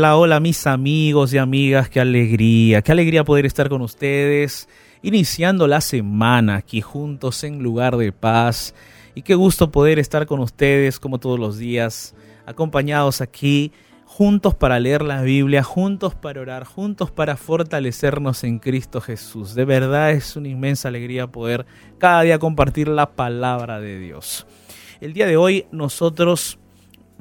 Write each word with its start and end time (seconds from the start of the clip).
Hola, 0.00 0.16
hola 0.16 0.40
mis 0.40 0.66
amigos 0.66 1.34
y 1.34 1.36
amigas, 1.36 1.90
qué 1.90 2.00
alegría, 2.00 2.80
qué 2.80 2.90
alegría 2.90 3.22
poder 3.22 3.44
estar 3.44 3.68
con 3.68 3.82
ustedes, 3.82 4.66
iniciando 5.02 5.66
la 5.66 5.82
semana 5.82 6.56
aquí 6.56 6.80
juntos 6.80 7.44
en 7.44 7.62
lugar 7.62 7.98
de 7.98 8.10
paz. 8.10 8.74
Y 9.14 9.20
qué 9.20 9.34
gusto 9.34 9.70
poder 9.70 9.98
estar 9.98 10.24
con 10.24 10.40
ustedes 10.40 10.98
como 10.98 11.18
todos 11.18 11.38
los 11.38 11.58
días, 11.58 12.14
acompañados 12.46 13.20
aquí, 13.20 13.72
juntos 14.06 14.54
para 14.54 14.80
leer 14.80 15.02
la 15.02 15.20
Biblia, 15.20 15.62
juntos 15.62 16.14
para 16.14 16.40
orar, 16.40 16.64
juntos 16.64 17.10
para 17.10 17.36
fortalecernos 17.36 18.42
en 18.42 18.58
Cristo 18.58 19.02
Jesús. 19.02 19.54
De 19.54 19.66
verdad 19.66 20.12
es 20.12 20.34
una 20.34 20.48
inmensa 20.48 20.88
alegría 20.88 21.26
poder 21.26 21.66
cada 21.98 22.22
día 22.22 22.38
compartir 22.38 22.88
la 22.88 23.10
palabra 23.10 23.80
de 23.80 23.98
Dios. 23.98 24.46
El 25.02 25.12
día 25.12 25.26
de 25.26 25.36
hoy 25.36 25.66
nosotros 25.72 26.58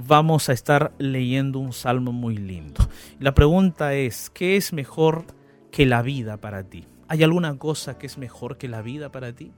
vamos 0.08 0.50
a 0.50 0.54
estar 0.54 0.94
leyendo 0.98 1.60
un 1.60 1.74
salmo 1.74 2.12
muy 2.12 2.38
lindo. 2.38 2.88
La 3.20 3.34
pregunta 3.34 3.94
es, 3.94 4.30
¿qué 4.30 4.56
es 4.56 4.74
mejor 4.74 5.26
que 5.72 5.86
la 5.86 6.02
vida 6.02 6.38
para 6.38 6.64
ti? 6.64 6.86
¿Hay 7.08 7.24
alguna 7.24 7.58
cosa 7.58 7.98
que 7.98 8.08
es 8.08 8.18
mejor 8.18 8.58
que 8.58 8.68
la 8.68 8.82
vida 8.82 9.12
para 9.12 9.34
ti? 9.34 9.52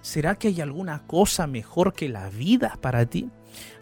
¿Será 0.00 0.36
que 0.36 0.48
hay 0.48 0.60
alguna 0.60 1.06
cosa 1.06 1.46
mejor 1.46 1.92
que 1.92 2.08
la 2.08 2.30
vida 2.30 2.78
para 2.80 3.04
ti? 3.06 3.30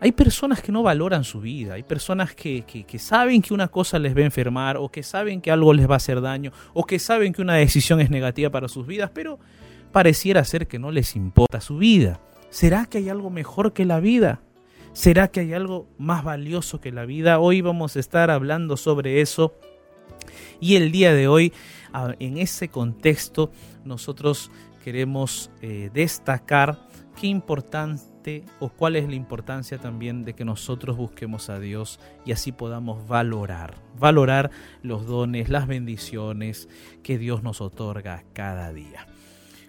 Hay 0.00 0.12
personas 0.12 0.62
que 0.62 0.72
no 0.72 0.82
valoran 0.82 1.24
su 1.24 1.40
vida, 1.40 1.74
hay 1.74 1.82
personas 1.82 2.34
que, 2.34 2.62
que, 2.62 2.98
saben 2.98 3.42
que 3.42 3.52
una 3.52 3.68
cosa 3.68 3.98
les 3.98 4.16
va 4.16 4.20
a 4.20 4.24
enfermar 4.24 4.78
o 4.78 4.88
que 4.88 5.02
saben 5.02 5.40
que 5.40 5.50
algo 5.50 5.72
les 5.72 5.88
va 5.88 5.94
a 5.94 5.98
hacer 5.98 6.20
daño 6.20 6.52
o 6.72 6.84
que 6.84 6.98
saben 6.98 7.32
que 7.32 7.42
una 7.42 7.54
decisión 7.54 8.00
es 8.00 8.10
negativa 8.10 8.50
para 8.50 8.68
sus 8.68 8.86
vidas, 8.86 9.10
pero 9.12 9.38
pareciera 9.92 10.42
ser 10.44 10.66
que 10.66 10.78
no 10.78 10.90
les 10.90 11.14
importa 11.16 11.60
su 11.60 11.76
vida. 11.76 12.20
¿Será 12.48 12.86
que 12.86 12.98
hay 12.98 13.08
algo 13.08 13.28
mejor 13.28 13.72
que 13.72 13.84
la 13.84 14.00
vida? 14.00 14.40
¿Será 14.96 15.28
que 15.28 15.40
hay 15.40 15.52
algo 15.52 15.86
más 15.98 16.24
valioso 16.24 16.80
que 16.80 16.90
la 16.90 17.04
vida? 17.04 17.38
Hoy 17.38 17.60
vamos 17.60 17.96
a 17.96 18.00
estar 18.00 18.30
hablando 18.30 18.78
sobre 18.78 19.20
eso. 19.20 19.52
Y 20.58 20.76
el 20.76 20.90
día 20.90 21.12
de 21.12 21.28
hoy, 21.28 21.52
en 22.18 22.38
ese 22.38 22.70
contexto, 22.70 23.52
nosotros 23.84 24.50
queremos 24.82 25.50
eh, 25.60 25.90
destacar 25.92 26.88
qué 27.14 27.26
importante 27.26 28.46
o 28.58 28.70
cuál 28.70 28.96
es 28.96 29.06
la 29.06 29.16
importancia 29.16 29.76
también 29.76 30.24
de 30.24 30.32
que 30.32 30.46
nosotros 30.46 30.96
busquemos 30.96 31.50
a 31.50 31.60
Dios 31.60 32.00
y 32.24 32.32
así 32.32 32.50
podamos 32.50 33.06
valorar, 33.06 33.74
valorar 33.98 34.50
los 34.80 35.04
dones, 35.04 35.50
las 35.50 35.66
bendiciones 35.66 36.70
que 37.02 37.18
Dios 37.18 37.42
nos 37.42 37.60
otorga 37.60 38.24
cada 38.32 38.72
día. 38.72 39.06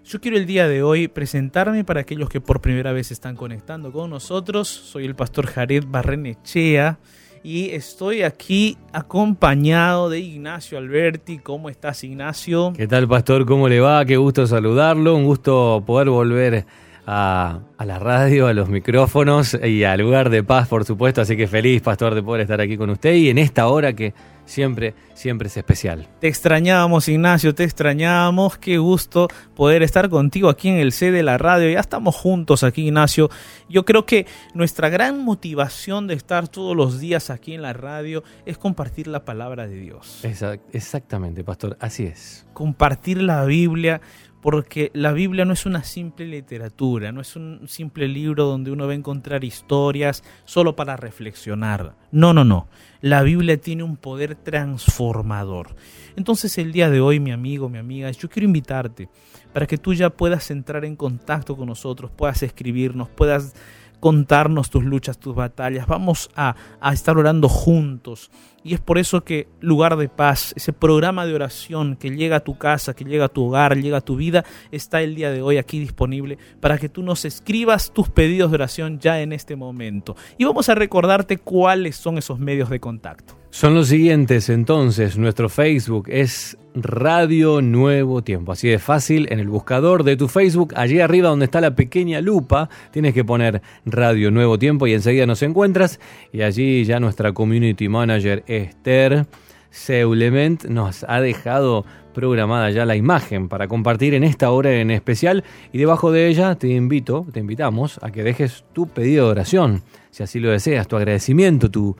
Yo 0.08 0.22
quiero 0.22 0.38
el 0.38 0.46
día 0.46 0.66
de 0.66 0.82
hoy 0.82 1.06
presentarme 1.06 1.84
para 1.84 2.00
aquellos 2.00 2.30
que 2.30 2.40
por 2.40 2.62
primera 2.62 2.92
vez 2.92 3.10
están 3.10 3.36
conectando 3.36 3.92
con 3.92 4.08
nosotros. 4.08 4.66
Soy 4.66 5.04
el 5.04 5.14
pastor 5.14 5.46
Jared 5.46 5.84
Barrenechea 5.86 6.98
y 7.42 7.68
estoy 7.72 8.22
aquí 8.22 8.78
acompañado 8.94 10.08
de 10.08 10.20
Ignacio 10.20 10.78
Alberti. 10.78 11.40
¿Cómo 11.40 11.68
estás, 11.68 12.04
Ignacio? 12.04 12.72
¿Qué 12.74 12.86
tal, 12.86 13.06
pastor? 13.06 13.44
¿Cómo 13.44 13.68
le 13.68 13.80
va? 13.80 14.02
Qué 14.06 14.16
gusto 14.16 14.46
saludarlo. 14.46 15.14
Un 15.14 15.26
gusto 15.26 15.84
poder 15.86 16.08
volver 16.08 16.64
a, 17.04 17.60
a, 17.76 17.84
la 17.84 17.98
radio, 17.98 18.46
a 18.46 18.54
los 18.54 18.70
micrófonos 18.70 19.58
y 19.62 19.84
al 19.84 20.00
lugar 20.00 20.30
de 20.30 20.42
paz, 20.42 20.68
por 20.68 20.86
supuesto. 20.86 21.20
Así 21.20 21.36
que 21.36 21.46
feliz, 21.46 21.82
pastor, 21.82 22.14
de 22.14 22.22
poder 22.22 22.40
estar 22.40 22.62
aquí 22.62 22.78
con 22.78 22.88
usted 22.88 23.12
y 23.12 23.28
en 23.28 23.36
esta 23.36 23.68
hora 23.68 23.92
que 23.92 24.14
siempre, 24.48 24.94
siempre 25.14 25.48
es 25.48 25.56
especial. 25.56 26.08
Te 26.20 26.26
extrañábamos, 26.26 27.08
Ignacio, 27.08 27.54
te 27.54 27.64
extrañábamos. 27.64 28.58
Qué 28.58 28.78
gusto 28.78 29.28
poder 29.54 29.82
estar 29.82 30.08
contigo 30.08 30.48
aquí 30.48 30.68
en 30.68 30.76
el 30.76 30.92
C 30.92 31.12
de 31.12 31.22
la 31.22 31.38
radio. 31.38 31.70
Ya 31.70 31.80
estamos 31.80 32.16
juntos 32.16 32.64
aquí, 32.64 32.86
Ignacio. 32.86 33.30
Yo 33.68 33.84
creo 33.84 34.06
que 34.06 34.26
nuestra 34.54 34.88
gran 34.88 35.22
motivación 35.22 36.06
de 36.06 36.14
estar 36.14 36.48
todos 36.48 36.74
los 36.74 36.98
días 36.98 37.30
aquí 37.30 37.54
en 37.54 37.62
la 37.62 37.74
radio 37.74 38.24
es 38.46 38.58
compartir 38.58 39.06
la 39.06 39.24
palabra 39.24 39.68
de 39.68 39.76
Dios. 39.76 40.24
Exactamente, 40.72 41.44
pastor, 41.44 41.76
así 41.80 42.04
es. 42.04 42.46
Compartir 42.54 43.22
la 43.22 43.44
Biblia 43.44 44.00
porque 44.40 44.90
la 44.94 45.12
Biblia 45.12 45.44
no 45.44 45.52
es 45.52 45.66
una 45.66 45.82
simple 45.82 46.26
literatura, 46.26 47.10
no 47.10 47.20
es 47.20 47.34
un 47.34 47.62
simple 47.66 48.06
libro 48.06 48.44
donde 48.44 48.70
uno 48.70 48.86
va 48.86 48.92
a 48.92 48.96
encontrar 48.96 49.42
historias 49.44 50.22
solo 50.44 50.76
para 50.76 50.96
reflexionar. 50.96 51.96
No, 52.12 52.32
no, 52.32 52.44
no. 52.44 52.68
La 53.00 53.22
Biblia 53.22 53.60
tiene 53.60 53.82
un 53.82 53.96
poder 53.96 54.36
transformador. 54.36 55.74
Entonces 56.16 56.56
el 56.58 56.72
día 56.72 56.88
de 56.90 57.00
hoy, 57.00 57.20
mi 57.20 57.32
amigo, 57.32 57.68
mi 57.68 57.78
amiga, 57.78 58.10
yo 58.10 58.28
quiero 58.28 58.46
invitarte 58.46 59.08
para 59.52 59.66
que 59.66 59.78
tú 59.78 59.94
ya 59.94 60.10
puedas 60.10 60.50
entrar 60.50 60.84
en 60.84 60.94
contacto 60.94 61.56
con 61.56 61.66
nosotros, 61.66 62.10
puedas 62.10 62.42
escribirnos, 62.42 63.08
puedas 63.08 63.54
contarnos 64.00 64.70
tus 64.70 64.84
luchas, 64.84 65.18
tus 65.18 65.34
batallas. 65.34 65.86
Vamos 65.86 66.30
a, 66.34 66.54
a, 66.80 66.92
estar 66.92 67.16
orando 67.16 67.48
juntos. 67.48 68.30
Y 68.64 68.74
es 68.74 68.80
por 68.80 68.98
eso 68.98 69.22
que 69.22 69.48
Lugar 69.60 69.96
de 69.96 70.08
Paz, 70.08 70.52
ese 70.56 70.72
programa 70.72 71.24
de 71.26 71.34
oración 71.34 71.96
que 71.96 72.10
llega 72.10 72.36
a 72.36 72.40
tu 72.40 72.58
casa, 72.58 72.94
que 72.94 73.04
llega 73.04 73.26
a 73.26 73.28
tu 73.28 73.44
hogar, 73.46 73.76
llega 73.76 73.98
a 73.98 74.02
tu 74.02 74.16
vida, 74.16 74.44
está 74.70 75.00
el 75.00 75.14
día 75.14 75.30
de 75.30 75.42
hoy 75.42 75.58
aquí 75.58 75.78
disponible 75.78 76.38
para 76.60 76.78
que 76.78 76.88
tú 76.88 77.02
nos 77.02 77.24
escribas 77.24 77.92
tus 77.92 78.08
pedidos 78.08 78.50
de 78.50 78.56
oración 78.56 78.98
ya 78.98 79.20
en 79.20 79.32
este 79.32 79.56
momento. 79.56 80.16
Y 80.36 80.44
vamos 80.44 80.68
a 80.68 80.74
recordarte 80.74 81.38
cuáles 81.38 81.96
son 81.96 82.18
esos 82.18 82.38
medios 82.38 82.68
de 82.68 82.80
contacto. 82.80 83.38
Son 83.50 83.74
los 83.74 83.88
siguientes 83.88 84.50
entonces, 84.50 85.16
nuestro 85.16 85.48
Facebook 85.48 86.08
es 86.08 86.57
Radio 86.74 87.60
Nuevo 87.62 88.22
Tiempo, 88.22 88.52
así 88.52 88.68
de 88.68 88.78
fácil, 88.78 89.26
en 89.30 89.40
el 89.40 89.48
buscador 89.48 90.04
de 90.04 90.16
tu 90.16 90.28
Facebook, 90.28 90.74
allí 90.76 91.00
arriba 91.00 91.28
donde 91.28 91.46
está 91.46 91.60
la 91.60 91.74
pequeña 91.74 92.20
lupa, 92.20 92.68
tienes 92.90 93.14
que 93.14 93.24
poner 93.24 93.62
Radio 93.84 94.30
Nuevo 94.30 94.58
Tiempo 94.58 94.86
y 94.86 94.94
enseguida 94.94 95.26
nos 95.26 95.42
encuentras. 95.42 96.00
Y 96.32 96.42
allí 96.42 96.84
ya 96.84 97.00
nuestra 97.00 97.32
community 97.32 97.88
manager 97.88 98.44
Esther 98.46 99.26
Seulement 99.70 100.64
nos 100.64 101.04
ha 101.08 101.20
dejado 101.20 101.84
programada 102.14 102.70
ya 102.70 102.84
la 102.84 102.96
imagen 102.96 103.48
para 103.48 103.68
compartir 103.68 104.14
en 104.14 104.24
esta 104.24 104.50
hora 104.50 104.72
en 104.72 104.90
especial. 104.90 105.44
Y 105.72 105.78
debajo 105.78 106.10
de 106.10 106.28
ella 106.28 106.54
te 106.54 106.68
invito, 106.68 107.26
te 107.32 107.40
invitamos 107.40 108.00
a 108.02 108.10
que 108.10 108.22
dejes 108.22 108.64
tu 108.72 108.88
pedido 108.88 109.26
de 109.26 109.32
oración, 109.32 109.82
si 110.10 110.22
así 110.22 110.40
lo 110.40 110.50
deseas, 110.50 110.88
tu 110.88 110.96
agradecimiento, 110.96 111.70
tu 111.70 111.96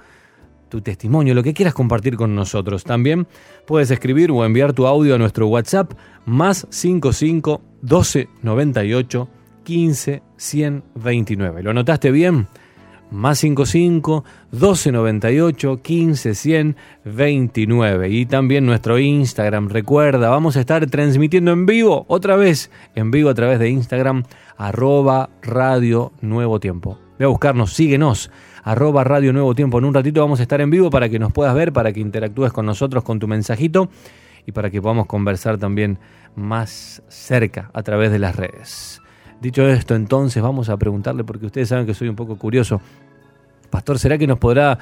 tu 0.69 0.81
testimonio, 0.81 1.35
lo 1.35 1.43
que 1.43 1.55
quieras 1.55 1.75
compartir 1.75 2.17
con 2.17 2.35
nosotros. 2.35 2.85
También 2.85 3.27
puedes 3.67 3.91
escribir 3.91 4.31
o 4.31 4.45
enviar 4.45 4.73
tu 4.73 4.87
audio 4.87 5.15
a 5.15 5.19
nuestro 5.19 5.49
WhatsApp 5.49 5.93
más 6.27 6.67
55 6.71 7.61
12 7.83 8.29
98 8.43 9.29
15 9.65 10.23
129. 10.37 11.63
¿Lo 11.63 11.75
notaste 11.75 12.11
bien? 12.11 12.47
Más 13.11 13.39
55 13.39 14.25
12 14.53 14.93
98 14.93 15.83
15 15.83 16.35
129. 16.35 18.09
Y 18.11 18.27
también 18.27 18.67
nuestro 18.67 18.99
Instagram. 18.99 19.69
Recuerda, 19.69 20.29
vamos 20.29 20.57
a 20.57 20.61
estar 20.61 20.87
transmitiendo 20.87 21.53
en 21.53 21.67
vivo, 21.67 22.05
otra 22.09 22.37
vez, 22.37 22.71
en 22.95 23.11
vivo 23.11 23.31
a 23.31 23.35
través 23.35 23.59
de 23.59 23.71
Instagram, 23.71 24.25
arroba 24.57 25.31
radio 25.43 26.13
nuevo 26.21 26.61
tiempo. 26.61 26.99
Ve 27.19 27.25
a 27.25 27.29
buscarnos, 27.29 27.73
síguenos 27.73 28.31
arroba 28.69 29.03
Radio 29.03 29.33
Nuevo 29.33 29.55
Tiempo. 29.55 29.79
En 29.79 29.87
un 29.87 29.95
ratito 29.95 30.21
vamos 30.21 30.41
a 30.41 30.43
estar 30.43 30.61
en 30.61 30.69
vivo 30.69 30.91
para 30.91 31.09
que 31.09 31.19
nos 31.19 31.33
puedas 31.33 31.55
ver, 31.55 31.73
para 31.73 31.91
que 31.91 32.01
interactúes 32.01 32.53
con 32.53 32.67
nosotros 32.67 33.03
con 33.03 33.19
tu 33.19 33.27
mensajito 33.27 33.89
y 34.45 34.53
para 34.53 34.69
que 34.69 34.83
podamos 34.83 35.07
conversar 35.07 35.57
también 35.57 35.99
más 36.37 37.03
cerca 37.09 37.71
a 37.73 37.83
través 37.83 38.13
de 38.13 38.19
las 38.19 38.37
redes. 38.37 39.01
Dicho 39.41 39.67
esto, 39.67 39.95
entonces 39.95 40.43
vamos 40.43 40.69
a 40.69 40.77
preguntarle, 40.77 41.25
porque 41.25 41.47
ustedes 41.47 41.71
saben 41.71 41.87
que 41.87 41.95
soy 41.95 42.09
un 42.09 42.17
poco 42.17 42.37
curioso. 42.37 42.83
Pastor, 43.71 43.99
¿será 43.99 44.19
que 44.19 44.27
nos 44.27 44.39
podrá 44.39 44.79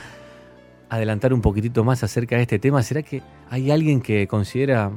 adelantar 0.88 1.32
un 1.32 1.40
poquitito 1.40 1.84
más 1.84 2.02
acerca 2.02 2.34
de 2.34 2.42
este 2.42 2.58
tema? 2.58 2.82
¿Será 2.82 3.04
que 3.04 3.22
hay 3.50 3.70
alguien 3.70 4.00
que 4.00 4.26
considera 4.26 4.90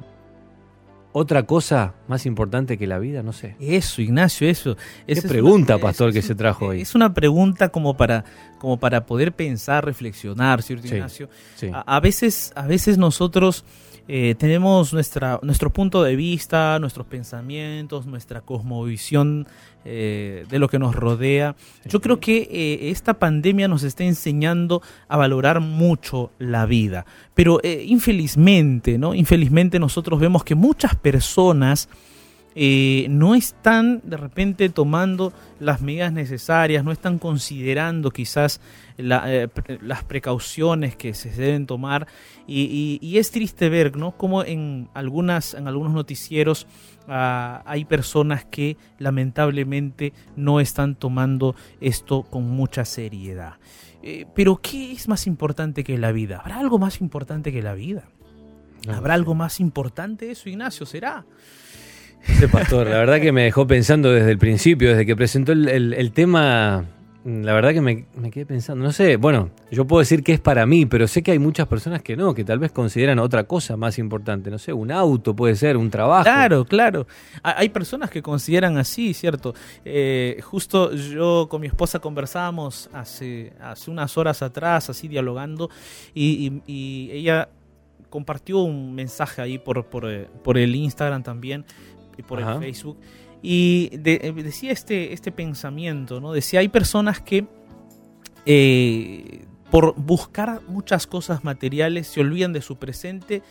otra 1.12 1.44
cosa 1.44 1.96
más 2.08 2.26
importante 2.26 2.78
que 2.78 2.86
la 2.86 3.00
vida, 3.00 3.24
no 3.24 3.34
sé. 3.34 3.56
Eso, 3.60 4.02
Ignacio, 4.02 4.48
eso. 4.48 4.78
Qué 5.08 5.22
pregunta, 5.22 5.78
pastor, 5.80 6.14
que 6.14 6.22
se 6.22 6.36
trajo 6.36 6.68
hoy. 6.68 6.82
Es 6.82 6.96
una 6.96 7.14
pregunta 7.14 7.70
como 7.70 7.98
para, 7.98 8.26
como 8.60 8.80
para 8.80 9.06
poder 9.06 9.32
pensar, 9.32 9.86
reflexionar, 9.86 10.62
¿cierto, 10.62 10.88
Ignacio? 10.88 11.30
A, 11.74 12.00
veces, 12.00 12.52
a 12.56 12.68
veces 12.68 12.98
nosotros 12.98 13.66
eh, 14.12 14.34
tenemos 14.34 14.92
nuestra, 14.92 15.40
nuestro 15.44 15.70
punto 15.70 16.02
de 16.02 16.16
vista, 16.16 16.80
nuestros 16.80 17.06
pensamientos, 17.06 18.08
nuestra 18.08 18.42
cosmovisión 18.42 19.46
eh, 19.86 20.48
de 20.50 20.58
lo 20.58 20.68
que 20.68 20.80
nos 20.80 20.96
rodea. 20.96 21.56
Yo 21.86 22.02
creo 22.02 22.20
que 22.20 22.50
eh, 22.52 22.90
esta 22.90 23.20
pandemia 23.20 23.68
nos 23.68 23.84
está 23.84 24.04
enseñando 24.04 24.82
a 25.08 25.16
valorar 25.16 25.60
mucho 25.60 26.32
la 26.40 26.66
vida, 26.66 27.06
pero 27.36 27.60
infelizmente, 27.64 28.98
¿no? 28.98 29.14
Infelizmente 29.14 29.78
nosotros 29.78 30.20
vemos 30.20 30.44
que 30.44 30.56
muchas 30.56 30.96
personas 30.96 31.88
eh, 32.62 33.08
no 33.10 33.36
están 33.36 34.02
de 34.04 34.18
repente 34.18 34.68
tomando 34.68 35.32
las 35.62 35.80
medidas 35.80 36.12
necesarias, 36.12 36.84
no 36.84 36.92
están 36.92 37.18
considerando 37.18 38.12
quizás 38.12 38.60
eh, 38.98 39.48
las 39.82 40.04
precauciones 40.04 40.98
que 40.98 41.14
se 41.14 41.30
deben 41.30 41.66
tomar 41.66 42.06
y, 42.46 43.18
es 43.18 43.32
triste 43.32 43.70
ver 43.70 43.96
¿no? 43.96 44.12
como 44.18 44.44
en, 44.44 44.90
algunas, 44.94 45.54
en 45.54 45.70
algunos 45.70 45.94
noticieros 45.94 46.68
ah, 47.08 47.64
hay 47.66 47.86
personas 47.86 48.44
que 48.44 48.76
lamentablemente 48.98 50.12
no 50.36 50.60
están 50.60 50.96
tomando 50.96 51.56
esto 51.80 52.24
con 52.24 52.44
mucha 52.50 52.84
seriedad. 52.84 53.54
Eh, 54.04 54.26
pero 54.36 54.58
¿qué 54.58 54.92
es 54.92 55.08
más 55.08 55.28
importante 55.28 55.86
que 55.86 55.98
la 55.98 56.12
vida? 56.12 56.40
¿Habrá 56.40 56.60
algo 56.60 56.78
más 56.78 57.00
importante 57.00 57.54
que 57.54 57.62
la 57.62 57.74
vida? 57.74 58.10
¿Habrá 58.90 59.14
algo 59.14 59.34
más 59.34 59.62
importante 59.62 60.30
eso, 60.30 60.50
Ignacio? 60.50 60.86
¿Será? 60.86 61.24
Ese 62.28 62.48
pastor, 62.48 62.88
la 62.88 62.98
verdad 62.98 63.20
que 63.20 63.32
me 63.32 63.44
dejó 63.44 63.68
pensando 63.68 64.12
desde 64.12 64.32
el 64.32 64.38
principio, 64.38 64.90
desde 64.90 65.06
que 65.06 65.16
presentó 65.16 65.52
el, 65.52 66.12
tema, 66.14 66.86
la 67.26 67.54
verdad 67.54 67.74
que 67.74 67.82
me, 67.82 68.06
quedé 68.32 68.46
pensando, 68.46 68.84
no 68.84 68.92
sé, 68.92 69.18
bueno, 69.18 69.50
yo 69.72 69.86
puedo 69.86 70.00
decir 70.00 70.24
que 70.24 70.34
es 70.34 70.40
para 70.40 70.66
mí, 70.66 70.86
pero 70.86 71.08
sé 71.08 71.24
que 71.24 71.32
hay 71.32 71.40
muchas 71.40 71.68
personas 71.68 72.02
que 72.02 72.16
no, 72.16 72.34
que 72.34 72.44
tal 72.44 72.60
vez 72.60 72.72
consideran 72.72 73.20
otra 73.20 73.46
cosa 73.46 73.78
más 73.78 73.98
importante, 74.00 74.52
no 74.52 74.58
sé, 74.58 74.74
un 74.74 74.92
auto 74.92 75.36
puede 75.36 75.56
ser, 75.56 75.78
un 75.78 75.90
trabajo. 75.90 76.24
Claro, 76.24 76.66
claro. 76.66 77.08
Hay 77.42 77.70
personas 77.70 78.10
que 78.10 78.22
consideran 78.22 78.78
así, 78.78 79.14
¿cierto? 79.14 79.54
Eh, 79.86 80.40
justo 80.44 80.94
yo 80.94 81.48
con 81.50 81.62
mi 81.62 81.68
esposa 81.68 82.00
conversábamos 82.00 82.90
hace, 82.94 83.54
hace 83.62 83.92
unas 83.92 84.18
horas 84.18 84.42
atrás, 84.42 84.90
así 84.90 85.08
dialogando, 85.08 85.70
y, 86.14 86.62
ella 87.12 87.50
compartió 88.10 88.60
un 88.60 88.96
mensaje 88.96 89.42
ahí 89.42 89.60
por, 89.60 89.86
por, 89.86 90.10
eh, 90.10 90.28
por 90.44 90.58
el 90.58 90.76
Instagram 90.76 91.22
también 91.22 91.66
y 92.20 92.24
por 92.24 92.40
el 92.40 92.60
Facebook. 92.60 93.00
Y 93.42 93.90
eh, 93.94 94.34
decía 94.44 94.72
este, 94.72 95.14
este 95.14 95.32
pensamiento, 95.32 96.20
¿no? 96.20 96.34
Decía, 96.34 96.60
hay 96.60 96.68
personas 96.68 97.22
que 97.22 97.48
eh, 98.46 99.46
por 99.72 99.96
buscar 99.96 100.62
muchas 100.68 101.08
cosas 101.08 101.44
materiales 101.44 102.08
se 102.08 102.20
olvidan 102.20 102.52
de 102.54 102.62
su 102.62 102.78
presente 102.78 103.42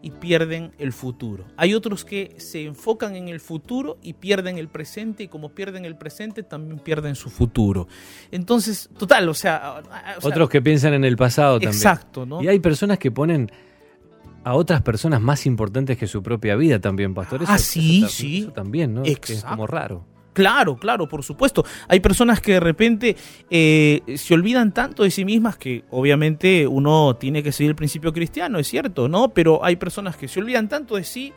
y 0.00 0.10
pierden 0.10 0.72
el 0.78 0.92
futuro. 0.92 1.44
Hay 1.56 1.74
otros 1.74 2.04
que 2.04 2.34
se 2.38 2.64
enfocan 2.64 3.14
en 3.14 3.28
el 3.28 3.40
futuro 3.40 3.98
y 4.02 4.14
pierden 4.14 4.58
el 4.58 4.68
presente 4.68 5.24
y 5.24 5.28
como 5.28 5.50
pierden 5.50 5.84
el 5.84 5.96
presente 5.96 6.42
también 6.42 6.80
pierden 6.80 7.14
su 7.14 7.30
futuro. 7.30 7.86
Entonces, 8.30 8.90
total, 8.98 9.28
o 9.28 9.34
sea... 9.34 9.82
otros 10.22 10.48
que 10.48 10.60
piensan 10.60 10.94
en 10.94 11.04
el 11.04 11.16
pasado 11.16 11.54
también. 11.54 11.72
Exacto, 11.72 12.26
¿no? 12.26 12.42
Y 12.42 12.48
hay 12.48 12.58
personas 12.58 12.98
que 12.98 13.10
ponen 13.12 13.50
a 14.44 14.54
otras 14.54 14.82
personas 14.82 15.20
más 15.20 15.46
importantes 15.46 15.96
que 15.96 16.06
su 16.06 16.22
propia 16.22 16.56
vida 16.56 16.80
también, 16.80 17.14
pastor. 17.14 17.42
ah, 17.46 17.58
sí, 17.58 18.06
sí. 18.08 18.38
Eso 18.38 18.52
también, 18.52 18.94
¿no? 18.94 19.02
Es 19.04 19.44
como 19.44 19.66
raro. 19.66 20.04
Claro, 20.32 20.76
claro, 20.76 21.08
por 21.08 21.22
supuesto. 21.22 21.64
Hay 21.88 22.00
personas 22.00 22.40
que 22.40 22.52
de 22.52 22.60
repente 22.60 23.16
eh, 23.50 24.02
se 24.16 24.34
olvidan 24.34 24.72
tanto 24.72 25.02
de 25.02 25.10
sí 25.10 25.24
mismas 25.24 25.56
que 25.58 25.84
obviamente 25.90 26.66
uno 26.66 27.16
tiene 27.16 27.42
que 27.42 27.52
seguir 27.52 27.70
el 27.70 27.76
principio 27.76 28.12
cristiano, 28.12 28.58
es 28.58 28.66
cierto, 28.66 29.08
¿no? 29.08 29.28
Pero 29.28 29.62
hay 29.64 29.76
personas 29.76 30.16
que 30.16 30.28
se 30.28 30.40
olvidan 30.40 30.68
tanto 30.68 30.96
de 30.96 31.04
sí 31.04 31.32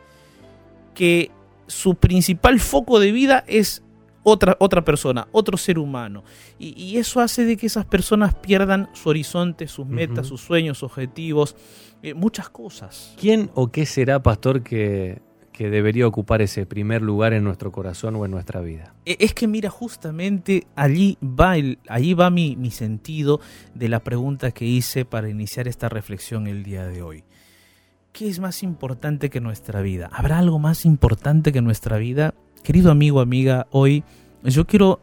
que 0.94 1.30
su 1.66 1.96
principal 1.96 2.58
foco 2.58 2.98
de 2.98 3.12
vida 3.12 3.44
es 3.46 3.82
otra, 4.22 4.56
otra 4.58 4.82
persona, 4.82 5.28
otro 5.30 5.56
ser 5.56 5.78
humano. 5.78 6.24
Y, 6.58 6.96
eso 6.96 7.20
hace 7.20 7.44
de 7.44 7.56
que 7.56 7.66
esas 7.66 7.84
personas 7.84 8.34
pierdan 8.34 8.88
su 8.92 9.10
horizonte, 9.10 9.68
sus 9.68 9.86
metas, 9.86 10.26
sus 10.26 10.40
sueños, 10.40 10.82
objetivos, 10.82 11.54
eh, 12.02 12.14
muchas 12.14 12.48
cosas. 12.48 13.14
¿Quién 13.18 13.50
o 13.54 13.68
qué 13.68 13.86
será, 13.86 14.22
pastor, 14.22 14.62
que, 14.62 15.20
que 15.52 15.70
debería 15.70 16.06
ocupar 16.06 16.42
ese 16.42 16.66
primer 16.66 17.02
lugar 17.02 17.32
en 17.32 17.44
nuestro 17.44 17.72
corazón 17.72 18.16
o 18.16 18.24
en 18.24 18.30
nuestra 18.30 18.60
vida? 18.60 18.94
E, 19.04 19.16
es 19.20 19.34
que 19.34 19.48
mira, 19.48 19.70
justamente 19.70 20.66
allí 20.76 21.18
va, 21.22 21.56
el, 21.56 21.78
allí 21.88 22.14
va 22.14 22.30
mi, 22.30 22.56
mi 22.56 22.70
sentido 22.70 23.40
de 23.74 23.88
la 23.88 24.00
pregunta 24.00 24.50
que 24.50 24.66
hice 24.66 25.04
para 25.04 25.28
iniciar 25.28 25.68
esta 25.68 25.88
reflexión 25.88 26.46
el 26.46 26.62
día 26.62 26.86
de 26.86 27.02
hoy. 27.02 27.24
¿Qué 28.12 28.28
es 28.28 28.40
más 28.40 28.62
importante 28.62 29.28
que 29.28 29.40
nuestra 29.40 29.82
vida? 29.82 30.08
¿Habrá 30.12 30.38
algo 30.38 30.58
más 30.58 30.86
importante 30.86 31.52
que 31.52 31.60
nuestra 31.60 31.98
vida? 31.98 32.34
Querido 32.62 32.90
amigo, 32.90 33.20
amiga, 33.20 33.66
hoy 33.70 34.04
yo 34.42 34.66
quiero 34.66 35.00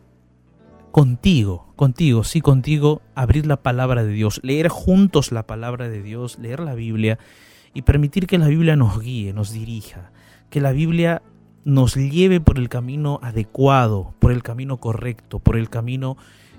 contigo, 0.93 1.73
contigo, 1.75 2.23
sí, 2.23 2.39
contigo, 2.39 3.01
abrir 3.15 3.47
la 3.47 3.57
palabra 3.63 4.03
de 4.03 4.13
Dios, 4.13 4.39
leer 4.43 4.67
juntos 4.67 5.31
la 5.31 5.47
palabra 5.47 5.89
de 5.89 6.03
Dios, 6.03 6.37
leer 6.37 6.59
la 6.59 6.75
Biblia 6.75 7.17
y 7.73 7.81
permitir 7.81 8.27
que 8.27 8.37
la 8.37 8.47
Biblia 8.47 8.75
nos 8.75 9.01
guíe, 9.01 9.33
nos 9.33 9.51
dirija, 9.51 10.11
que 10.51 10.61
la 10.61 10.71
Biblia 10.71 11.23
nos 11.65 11.95
lleve 11.95 12.39
por 12.39 12.59
el 12.59 12.69
camino 12.69 13.19
adecuado, 13.23 14.13
por 14.19 14.31
el 14.31 14.43
camino 14.43 14.77
correcto, 14.77 15.39
por 15.39 15.57
el 15.57 15.71
camino 15.71 16.15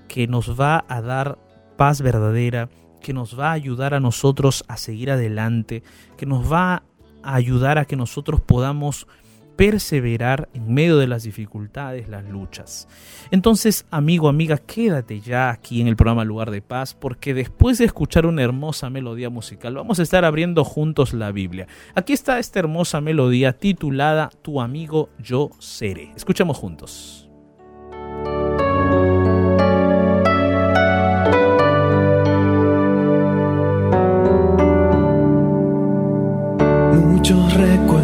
que 0.08 0.26
nos 0.26 0.60
va 0.60 0.84
a 0.88 1.00
dar 1.00 1.38
paz 1.76 2.02
verdadera, 2.02 2.68
que 3.00 3.12
nos 3.12 3.38
va 3.38 3.50
a 3.50 3.52
ayudar 3.52 3.94
a 3.94 4.00
nosotros 4.00 4.64
a 4.66 4.78
seguir 4.78 5.12
adelante, 5.12 5.84
que 6.16 6.26
nos 6.26 6.52
va 6.52 6.82
a 7.22 7.34
ayudar 7.36 7.78
a 7.78 7.84
que 7.84 7.94
nosotros 7.94 8.40
podamos 8.40 9.06
perseverar 9.56 10.48
en 10.54 10.72
medio 10.72 10.98
de 10.98 11.06
las 11.06 11.24
dificultades, 11.24 12.08
las 12.08 12.24
luchas. 12.24 12.88
Entonces, 13.30 13.86
amigo, 13.90 14.28
amiga, 14.28 14.58
quédate 14.58 15.20
ya 15.20 15.50
aquí 15.50 15.80
en 15.80 15.88
el 15.88 15.96
programa 15.96 16.24
Lugar 16.24 16.50
de 16.50 16.62
Paz, 16.62 16.94
porque 16.94 17.34
después 17.34 17.78
de 17.78 17.84
escuchar 17.84 18.26
una 18.26 18.42
hermosa 18.42 18.90
melodía 18.90 19.30
musical, 19.30 19.74
vamos 19.74 19.98
a 19.98 20.02
estar 20.02 20.24
abriendo 20.24 20.64
juntos 20.64 21.14
la 21.14 21.32
Biblia. 21.32 21.66
Aquí 21.94 22.12
está 22.12 22.38
esta 22.38 22.58
hermosa 22.58 23.00
melodía 23.00 23.52
titulada 23.52 24.30
Tu 24.42 24.60
amigo 24.60 25.10
yo 25.18 25.50
seré. 25.58 26.12
Escuchemos 26.16 26.56
juntos. 26.56 27.28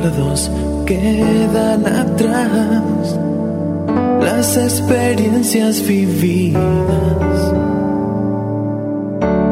Recuerdos 0.00 0.50
quedan 0.86 1.86
atrás 1.86 3.18
las 4.20 4.56
experiencias 4.56 5.86
vividas, 5.86 7.54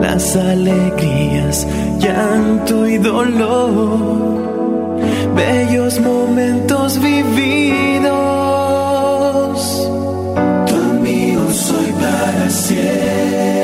las 0.00 0.36
alegrías, 0.36 1.66
llanto 1.98 2.86
y 2.86 2.98
dolor, 2.98 5.00
bellos 5.34 6.00
momentos 6.00 7.00
vividos. 7.00 8.08
Tu 10.66 10.74
amigo 10.74 11.50
soy 11.50 11.92
para 11.92 12.50
siempre. 12.50 13.57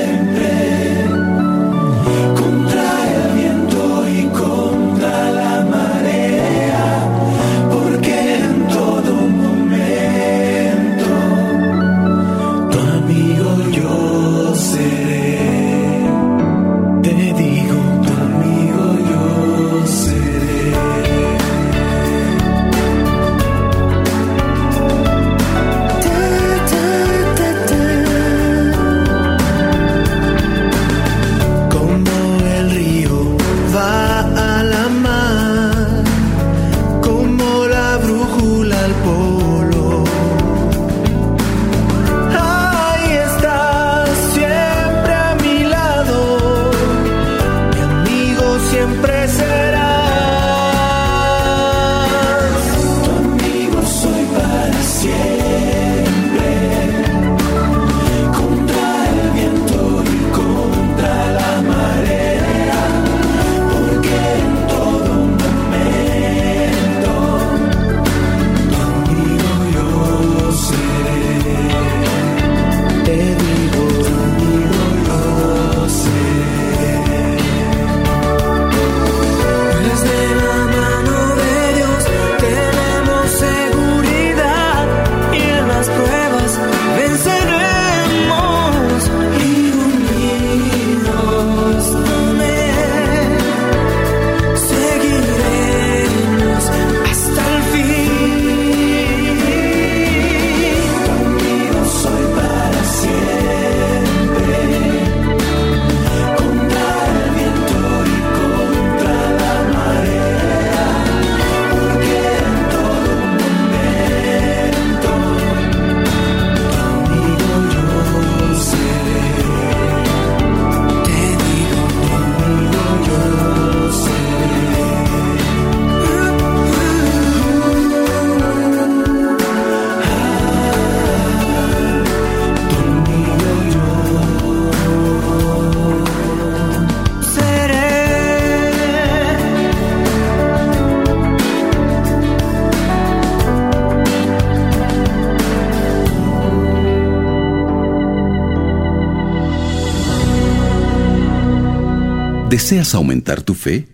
¿Deseas 152.65 152.95
aumentar 152.95 153.43
tu 153.43 153.53
fe? 153.53 153.89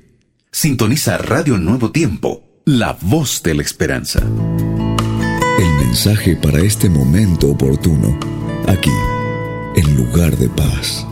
Sintoniza 0.52 1.18
Radio 1.18 1.58
Nuevo 1.58 1.90
Tiempo, 1.90 2.62
la 2.64 2.96
voz 3.00 3.42
de 3.42 3.56
la 3.56 3.62
esperanza. 3.62 4.20
El 4.20 5.86
mensaje 5.86 6.36
para 6.36 6.60
este 6.60 6.88
momento 6.88 7.50
oportuno, 7.50 8.16
aquí, 8.68 8.92
en 9.74 9.96
lugar 9.96 10.36
de 10.36 10.48
paz. 10.50 11.04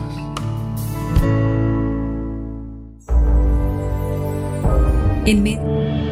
En 5.27 5.43
medio 5.43 6.08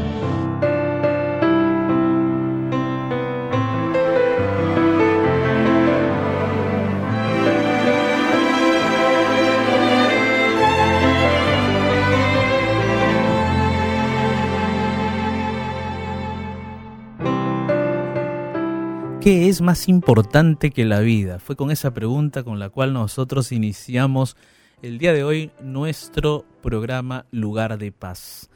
¿Qué 19.27 19.49
es 19.49 19.61
más 19.61 19.89
importante 19.89 20.71
que 20.71 20.85
la 20.85 21.01
vida? 21.01 21.41
Fue 21.41 21.57
con 21.57 21.73
esa 21.73 21.93
pregunta 21.93 22.45
con 22.45 22.61
la 22.61 22.71
cual 22.71 22.93
nosotros 22.93 23.51
iniciamos 23.51 24.37
el 24.83 24.99
día 24.99 25.13
de 25.13 25.25
hoy 25.25 25.51
nuestro 25.61 26.45
programa 26.63 27.27
Lugar 27.33 27.77
de 27.77 27.91
Paz. 27.91 28.51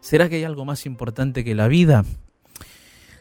¿Será 0.00 0.28
que 0.28 0.34
hay 0.34 0.42
algo 0.42 0.64
más 0.64 0.86
importante 0.86 1.44
que 1.44 1.54
la 1.54 1.68
vida? 1.68 2.04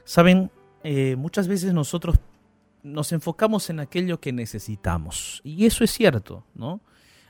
Saben, 0.05 0.49
eh, 0.83 1.15
muchas 1.17 1.47
veces 1.47 1.71
nosotros 1.71 2.15
nos 2.81 3.11
enfocamos 3.11 3.69
en 3.69 3.79
aquello 3.79 4.19
que 4.19 4.33
necesitamos. 4.33 5.41
Y 5.43 5.67
eso 5.67 5.83
es 5.83 5.91
cierto, 5.91 6.45
¿no? 6.55 6.81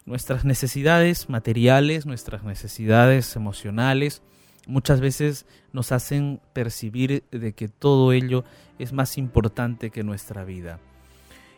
Nuestras 0.06 0.46
necesidades 0.46 1.28
materiales, 1.28 2.06
nuestras 2.06 2.46
necesidades 2.46 3.36
emocionales, 3.36 4.22
muchas 4.68 5.02
veces 5.02 5.46
nos 5.74 5.92
hacen 5.92 6.40
percibir 6.54 7.24
de 7.32 7.54
que 7.54 7.68
todo 7.68 8.12
ello 8.12 8.44
es 8.78 8.94
más 8.94 9.18
importante 9.18 9.90
que 9.90 10.04
nuestra 10.04 10.44
vida. 10.44 10.80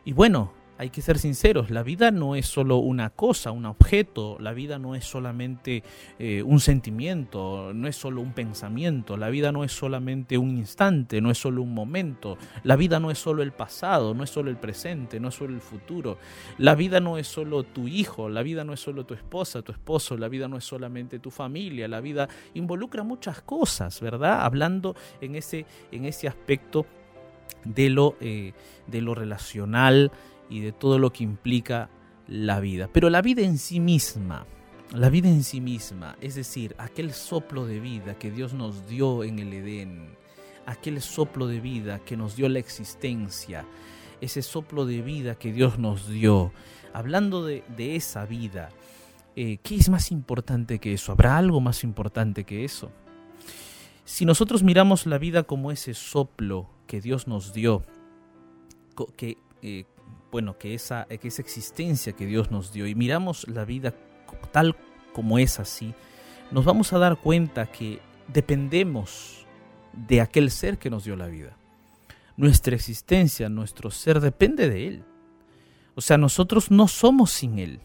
Y 0.06 0.14
bueno, 0.14 0.54
hay 0.80 0.92
que 0.92 1.02
ser 1.02 1.20
sinceros, 1.20 1.72
la 1.72 1.84
vida 1.84 2.10
no 2.10 2.38
es 2.38 2.46
solo 2.46 2.78
una 2.78 3.10
cosa, 3.10 3.52
un 3.52 3.66
objeto, 3.66 4.38
la 4.40 4.54
vida 4.54 4.80
no 4.80 4.96
es 4.96 5.04
solamente 5.04 5.84
eh, 6.18 6.42
un 6.42 6.62
sentimiento, 6.62 7.74
no 7.74 7.90
es 7.90 7.98
solo 7.98 8.22
un 8.22 8.32
pensamiento, 8.32 9.18
la 9.18 9.30
vida 9.30 9.52
no 9.52 9.66
es 9.66 9.74
solamente 9.74 10.38
un 10.38 10.58
instante, 10.58 11.20
no 11.20 11.32
es 11.32 11.38
solo 11.38 11.64
un 11.64 11.74
momento, 11.74 12.38
la 12.64 12.78
vida 12.78 13.02
no 13.02 13.12
es 13.12 13.20
solo 13.20 13.44
el 13.44 13.52
pasado, 13.52 14.14
no 14.14 14.24
es 14.24 14.30
solo 14.30 14.50
el 14.50 14.56
presente, 14.56 15.20
no 15.20 15.28
es 15.28 15.36
solo 15.36 15.54
el 15.54 15.60
futuro, 15.60 16.18
la 16.58 16.76
vida 16.76 17.02
no 17.02 17.18
es 17.18 17.28
solo 17.28 17.64
tu 17.64 17.90
hijo, 17.90 18.30
la 18.30 18.42
vida 18.42 18.64
no 18.64 18.72
es 18.72 18.80
solo 18.80 19.06
tu 19.06 19.14
esposa, 19.14 19.62
tu 19.62 19.74
esposo, 19.74 20.16
la 20.16 20.30
vida 20.30 20.48
no 20.48 20.56
es 20.56 20.64
solamente 20.64 21.20
tu 21.20 21.30
familia, 21.30 21.90
la 21.90 22.00
vida 22.00 22.30
involucra 22.54 23.04
muchas 23.04 23.42
cosas, 23.42 24.00
¿verdad? 24.00 24.46
Hablando 24.46 24.96
en 25.20 25.36
ese, 25.36 25.66
en 25.92 26.06
ese 26.06 26.30
aspecto 26.30 26.86
de 27.66 27.90
lo, 27.90 28.16
eh, 28.22 28.54
de 28.88 29.02
lo 29.02 29.16
relacional, 29.16 30.12
y 30.50 30.62
de 30.62 30.72
todo 30.72 31.00
lo 31.00 31.12
que 31.12 31.24
implica 31.24 31.90
la 32.28 32.60
vida. 32.60 32.90
Pero 32.92 33.10
la 33.10 33.22
vida 33.22 33.42
en 33.42 33.58
sí 33.58 33.80
misma, 33.80 34.46
la 34.94 35.10
vida 35.10 35.30
en 35.30 35.44
sí 35.44 35.62
misma, 35.62 36.16
es 36.22 36.36
decir, 36.36 36.76
aquel 36.78 37.14
soplo 37.14 37.66
de 37.66 37.80
vida 37.80 38.18
que 38.18 38.32
Dios 38.32 38.54
nos 38.54 38.88
dio 38.88 39.24
en 39.24 39.40
el 39.40 39.54
Edén, 39.54 40.18
aquel 40.66 41.02
soplo 41.02 41.48
de 41.48 41.60
vida 41.60 42.00
que 42.00 42.18
nos 42.18 42.36
dio 42.36 42.50
la 42.50 42.60
existencia, 42.60 43.66
ese 44.22 44.42
soplo 44.42 44.86
de 44.86 45.02
vida 45.02 45.36
que 45.36 45.52
Dios 45.54 45.80
nos 45.80 46.08
dio, 46.08 46.52
hablando 46.94 47.46
de, 47.46 47.64
esa 47.96 48.26
vida, 48.26 48.70
eh, 49.36 49.58
¿qué 49.64 49.76
es 49.76 49.90
más 49.90 50.12
importante 50.12 50.80
que 50.80 50.94
eso? 50.94 51.12
¿Habrá 51.12 51.38
algo 51.38 51.62
más 51.62 51.84
importante 51.84 52.44
que 52.44 52.66
eso? 52.66 52.92
Si 54.06 54.26
nosotros 54.26 54.64
miramos 54.64 55.06
la 55.06 55.20
vida 55.20 55.44
como 55.44 55.72
ese 55.72 55.94
soplo 55.94 56.70
que 56.88 57.00
Dios 57.00 57.28
nos 57.28 57.54
dio, 57.54 57.84
que, 59.16 59.38
eh, 59.62 59.86
bueno, 60.32 60.58
que 60.58 60.74
esa, 60.74 61.06
que 61.06 61.28
esa 61.28 61.42
existencia 61.42 62.14
que 62.14 62.26
Dios 62.26 62.52
nos 62.52 62.72
dio 62.72 62.88
y 62.88 62.96
miramos 62.96 63.48
la 63.48 63.66
vida 63.66 63.94
tal 64.52 64.76
como 65.14 65.40
es 65.40 65.60
así, 65.60 65.94
nos 66.52 66.66
vamos 66.66 66.94
a 66.94 67.00
dar 67.00 67.18
cuenta 67.18 67.66
que 67.68 68.00
dependemos 68.28 69.46
de 69.94 70.22
aquel 70.22 70.52
ser 70.52 70.78
que 70.78 70.90
nos 70.90 71.04
dio 71.04 71.16
la 71.16 71.28
vida. 71.28 71.58
Nuestra 72.38 72.76
existencia, 72.76 73.50
nuestro 73.50 73.92
ser 73.92 74.20
depende 74.20 74.70
de 74.70 74.88
Él. 74.88 75.04
O 75.96 76.02
sea, 76.02 76.18
nosotros 76.18 76.72
no 76.72 76.88
somos 76.88 77.32
sin 77.32 77.60
Él, 77.60 77.82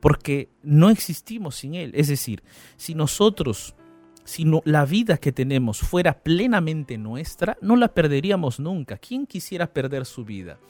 porque 0.00 0.48
no 0.62 0.90
existimos 0.90 1.56
sin 1.56 1.74
Él. 1.74 1.92
Es 1.94 2.08
decir, 2.08 2.42
si 2.76 2.94
nosotros, 2.94 3.76
si 4.30 4.44
la 4.64 4.84
vida 4.84 5.16
que 5.16 5.32
tenemos 5.32 5.80
fuera 5.80 6.22
plenamente 6.22 6.96
nuestra, 6.96 7.58
no 7.60 7.74
la 7.74 7.88
perderíamos 7.88 8.60
nunca. 8.60 8.96
¿Quién 8.96 9.26
quisiera 9.26 9.66
perder 9.66 10.06
su 10.06 10.24
vida? 10.24 10.60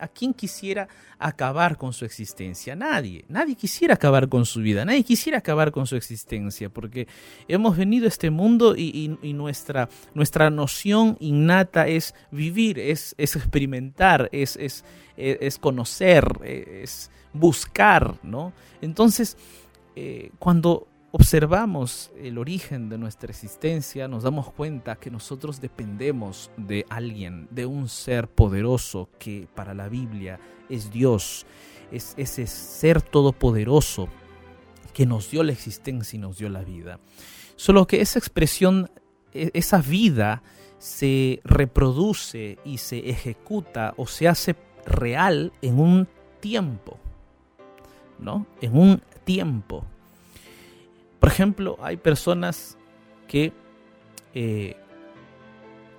¿A 0.00 0.08
quién 0.08 0.34
quisiera 0.34 0.88
acabar 1.16 1.76
con 1.76 1.92
su 1.92 2.04
existencia? 2.04 2.74
Nadie. 2.74 3.24
Nadie 3.28 3.54
quisiera 3.54 3.94
acabar 3.94 4.28
con 4.28 4.44
su 4.44 4.58
vida. 4.58 4.84
Nadie 4.84 5.04
quisiera 5.04 5.38
acabar 5.38 5.70
con 5.70 5.86
su 5.86 5.94
existencia. 5.94 6.70
Porque 6.70 7.06
hemos 7.46 7.76
venido 7.76 8.06
a 8.06 8.08
este 8.08 8.30
mundo 8.30 8.74
y, 8.76 9.16
nuestra, 9.32 9.88
nuestra 10.14 10.50
noción 10.50 11.16
innata 11.20 11.86
es 11.86 12.16
vivir, 12.32 12.80
es, 12.80 13.14
experimentar, 13.16 14.28
es, 14.32 14.56
es, 14.56 14.84
es, 15.16 15.58
conocer, 15.58 16.26
es 16.42 17.12
buscar, 17.32 18.16
¿no? 18.24 18.52
Entonces, 18.82 19.36
eh, 19.94 20.32
cuando 20.40 20.88
observamos 21.10 22.10
el 22.16 22.38
origen 22.38 22.88
de 22.88 22.98
nuestra 22.98 23.30
existencia, 23.30 24.08
nos 24.08 24.22
damos 24.22 24.50
cuenta 24.52 24.96
que 24.96 25.10
nosotros 25.10 25.60
dependemos 25.60 26.50
de 26.56 26.84
alguien, 26.90 27.48
de 27.50 27.66
un 27.66 27.88
ser 27.88 28.28
poderoso 28.28 29.08
que 29.18 29.48
para 29.54 29.74
la 29.74 29.88
Biblia 29.88 30.38
es 30.68 30.90
Dios, 30.90 31.46
es 31.90 32.14
ese 32.16 32.46
ser 32.46 33.00
todopoderoso 33.00 34.08
que 34.92 35.06
nos 35.06 35.30
dio 35.30 35.42
la 35.42 35.52
existencia 35.52 36.16
y 36.16 36.20
nos 36.20 36.38
dio 36.38 36.48
la 36.48 36.62
vida. 36.62 37.00
Solo 37.56 37.86
que 37.86 38.00
esa 38.00 38.18
expresión, 38.18 38.90
e, 39.32 39.50
esa 39.54 39.80
vida 39.80 40.42
se 40.78 41.40
reproduce 41.44 42.58
y 42.64 42.78
se 42.78 43.08
ejecuta 43.10 43.94
o 43.96 44.06
se 44.06 44.28
hace 44.28 44.56
real 44.84 45.52
en 45.62 45.80
un 45.80 46.08
tiempo, 46.40 46.98
¿no? 48.18 48.46
En 48.60 48.76
un 48.76 49.02
tiempo. 49.24 49.84
Por 51.20 51.28
ejemplo, 51.28 51.76
hay 51.80 51.96
personas 51.96 52.78
que 53.26 53.52
eh, 54.34 54.76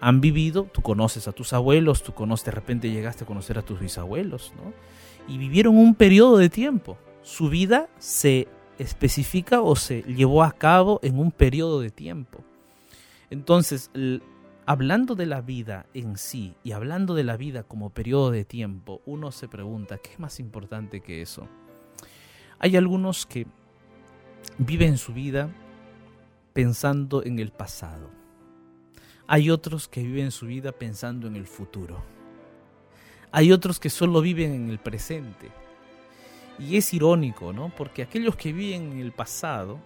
han 0.02 0.22
vivido, 0.22 0.64
tú 0.64 0.82
conoces 0.82 1.28
a 1.28 1.32
tus 1.32 1.54
abuelos, 1.54 2.04
tú 2.04 2.14
conoces, 2.14 2.46
de 2.46 2.52
repente 2.52 2.90
llegaste 2.90 3.24
a 3.24 3.28
conocer 3.28 3.58
a 3.58 3.62
tus 3.62 3.80
bisabuelos, 3.80 4.54
¿no? 4.56 4.74
Y 5.28 5.38
vivieron 5.38 5.78
un 5.78 5.94
periodo 5.96 6.38
de 6.38 6.50
tiempo. 6.50 6.98
Su 7.22 7.50
vida 7.50 7.90
se 8.00 8.48
especifica 8.80 9.62
o 9.62 9.76
se 9.76 10.04
llevó 10.04 10.44
a 10.44 10.54
cabo 10.54 11.00
en 11.04 11.20
un 11.20 11.32
periodo 11.32 11.82
de 11.82 11.90
tiempo. 11.90 12.44
Entonces, 13.30 13.92
hablando 14.66 15.16
de 15.16 15.26
la 15.26 15.42
vida 15.42 15.86
en 15.94 16.18
sí 16.18 16.56
y 16.64 16.72
hablando 16.72 17.14
de 17.14 17.26
la 17.26 17.38
vida 17.38 17.64
como 17.64 17.90
periodo 17.90 18.32
de 18.32 18.46
tiempo, 18.46 19.02
uno 19.06 19.32
se 19.32 19.48
pregunta, 19.48 19.98
¿qué 19.98 20.14
es 20.14 20.20
más 20.20 20.40
importante 20.40 21.02
que 21.02 21.22
eso? 21.22 21.48
Hay 22.58 22.76
algunos 22.76 23.26
que 23.26 23.46
viven 24.58 24.98
su 24.98 25.14
vida 25.14 25.50
pensando 26.54 27.24
en 27.24 27.40
el 27.40 27.52
pasado. 27.52 28.10
Hay 29.28 29.50
otros 29.50 29.88
que 29.88 30.02
viven 30.02 30.32
su 30.32 30.48
vida 30.48 30.72
pensando 30.72 31.28
en 31.28 31.36
el 31.36 31.46
futuro. 31.46 32.04
Hay 33.32 33.52
otros 33.52 33.80
que 33.80 33.90
solo 33.90 34.22
viven 34.22 34.52
en 34.54 34.70
el 34.70 34.80
presente. 34.80 35.52
Y 36.58 36.78
es 36.78 36.94
irónico, 36.94 37.54
¿no? 37.54 37.72
Porque 37.76 38.02
aquellos 38.02 38.36
que 38.36 38.52
viven 38.52 38.92
en 38.94 39.00
el 39.00 39.12
pasado, 39.12 39.80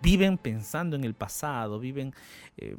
viven 0.00 0.38
pensando 0.38 0.96
en 0.96 1.04
el 1.04 1.14
pasado, 1.14 1.78
viven 1.78 2.14
eh, 2.56 2.76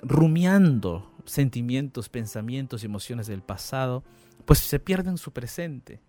rumiando 0.00 1.12
sentimientos, 1.24 2.08
pensamientos 2.08 2.82
y 2.82 2.86
emociones 2.86 3.26
del 3.26 3.42
pasado, 3.42 4.04
pues 4.44 4.60
se 4.60 4.78
pierden 4.78 5.18
su 5.18 5.32
presente. 5.32 6.00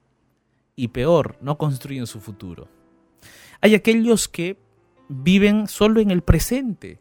Y 0.75 0.89
peor, 0.89 1.38
no 1.41 1.58
construyen 1.58 2.05
su 2.05 2.19
futuro. 2.19 2.67
Hay 3.62 3.76
aquellos 3.76 4.28
que 4.28 4.58
viven 5.08 5.68
solo 5.68 6.00
en 6.00 6.12
el 6.12 6.22
presente. 6.22 7.00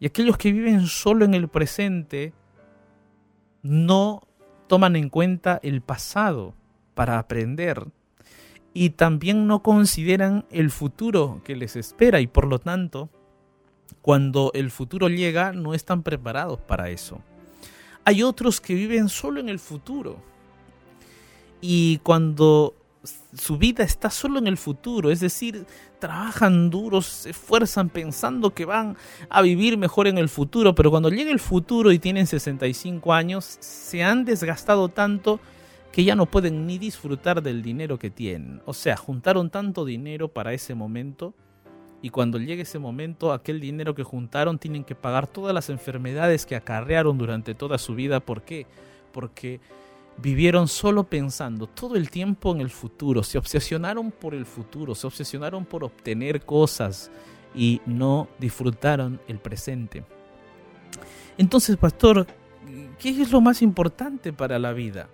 Y 0.00 0.06
aquellos 0.06 0.36
que 0.36 0.52
viven 0.52 0.86
solo 0.86 1.24
en 1.24 1.34
el 1.34 1.48
presente 1.48 2.32
no 3.62 4.26
toman 4.66 4.96
en 4.96 5.08
cuenta 5.08 5.60
el 5.62 5.80
pasado 5.80 6.54
para 6.94 7.18
aprender 7.18 7.86
y 8.74 8.90
también 8.90 9.46
no 9.46 9.62
consideran 9.62 10.44
el 10.50 10.70
futuro 10.70 11.40
que 11.44 11.54
les 11.56 11.76
espera 11.76 12.20
y 12.20 12.26
por 12.26 12.46
lo 12.46 12.58
tanto 12.58 13.08
cuando 14.02 14.50
el 14.54 14.70
futuro 14.70 15.08
llega 15.08 15.52
no 15.52 15.74
están 15.74 16.02
preparados 16.02 16.60
para 16.60 16.90
eso. 16.90 17.20
Hay 18.04 18.22
otros 18.22 18.60
que 18.60 18.74
viven 18.74 19.08
solo 19.08 19.40
en 19.40 19.48
el 19.48 19.60
futuro 19.60 20.18
y 21.60 21.98
cuando 21.98 22.74
su 23.34 23.58
vida 23.58 23.84
está 23.84 24.10
solo 24.10 24.38
en 24.38 24.46
el 24.46 24.56
futuro, 24.56 25.10
es 25.10 25.20
decir, 25.20 25.66
trabajan 26.04 26.68
duros, 26.68 27.06
se 27.06 27.30
esfuerzan 27.30 27.88
pensando 27.88 28.52
que 28.52 28.66
van 28.66 28.94
a 29.30 29.40
vivir 29.40 29.78
mejor 29.78 30.06
en 30.06 30.18
el 30.18 30.28
futuro, 30.28 30.74
pero 30.74 30.90
cuando 30.90 31.08
llega 31.08 31.32
el 31.32 31.40
futuro 31.40 31.92
y 31.92 31.98
tienen 31.98 32.26
65 32.26 33.14
años, 33.14 33.56
se 33.60 34.04
han 34.04 34.26
desgastado 34.26 34.90
tanto 34.90 35.40
que 35.92 36.04
ya 36.04 36.14
no 36.14 36.26
pueden 36.26 36.66
ni 36.66 36.76
disfrutar 36.76 37.42
del 37.42 37.62
dinero 37.62 37.98
que 37.98 38.10
tienen. 38.10 38.60
O 38.66 38.74
sea, 38.74 38.98
juntaron 38.98 39.48
tanto 39.48 39.86
dinero 39.86 40.28
para 40.28 40.52
ese 40.52 40.74
momento 40.74 41.32
y 42.02 42.10
cuando 42.10 42.38
llegue 42.38 42.64
ese 42.64 42.78
momento, 42.78 43.32
aquel 43.32 43.58
dinero 43.58 43.94
que 43.94 44.02
juntaron 44.02 44.58
tienen 44.58 44.84
que 44.84 44.94
pagar 44.94 45.26
todas 45.26 45.54
las 45.54 45.70
enfermedades 45.70 46.44
que 46.44 46.54
acarrearon 46.54 47.16
durante 47.16 47.54
toda 47.54 47.78
su 47.78 47.94
vida. 47.94 48.20
¿Por 48.20 48.42
qué? 48.42 48.66
Porque 49.10 49.58
vivieron 50.16 50.68
solo 50.68 51.04
pensando 51.04 51.66
todo 51.66 51.96
el 51.96 52.10
tiempo 52.10 52.52
en 52.52 52.60
el 52.60 52.70
futuro, 52.70 53.22
se 53.22 53.38
obsesionaron 53.38 54.10
por 54.10 54.34
el 54.34 54.46
futuro, 54.46 54.94
se 54.94 55.06
obsesionaron 55.06 55.64
por 55.64 55.84
obtener 55.84 56.44
cosas 56.44 57.10
y 57.54 57.80
no 57.86 58.28
disfrutaron 58.38 59.20
el 59.28 59.38
presente. 59.38 60.04
Entonces, 61.36 61.76
pastor, 61.76 62.26
¿qué 62.98 63.10
es 63.10 63.32
lo 63.32 63.40
más 63.40 63.62
importante 63.62 64.32
para 64.32 64.58
la 64.58 64.72
vida? 64.72 65.08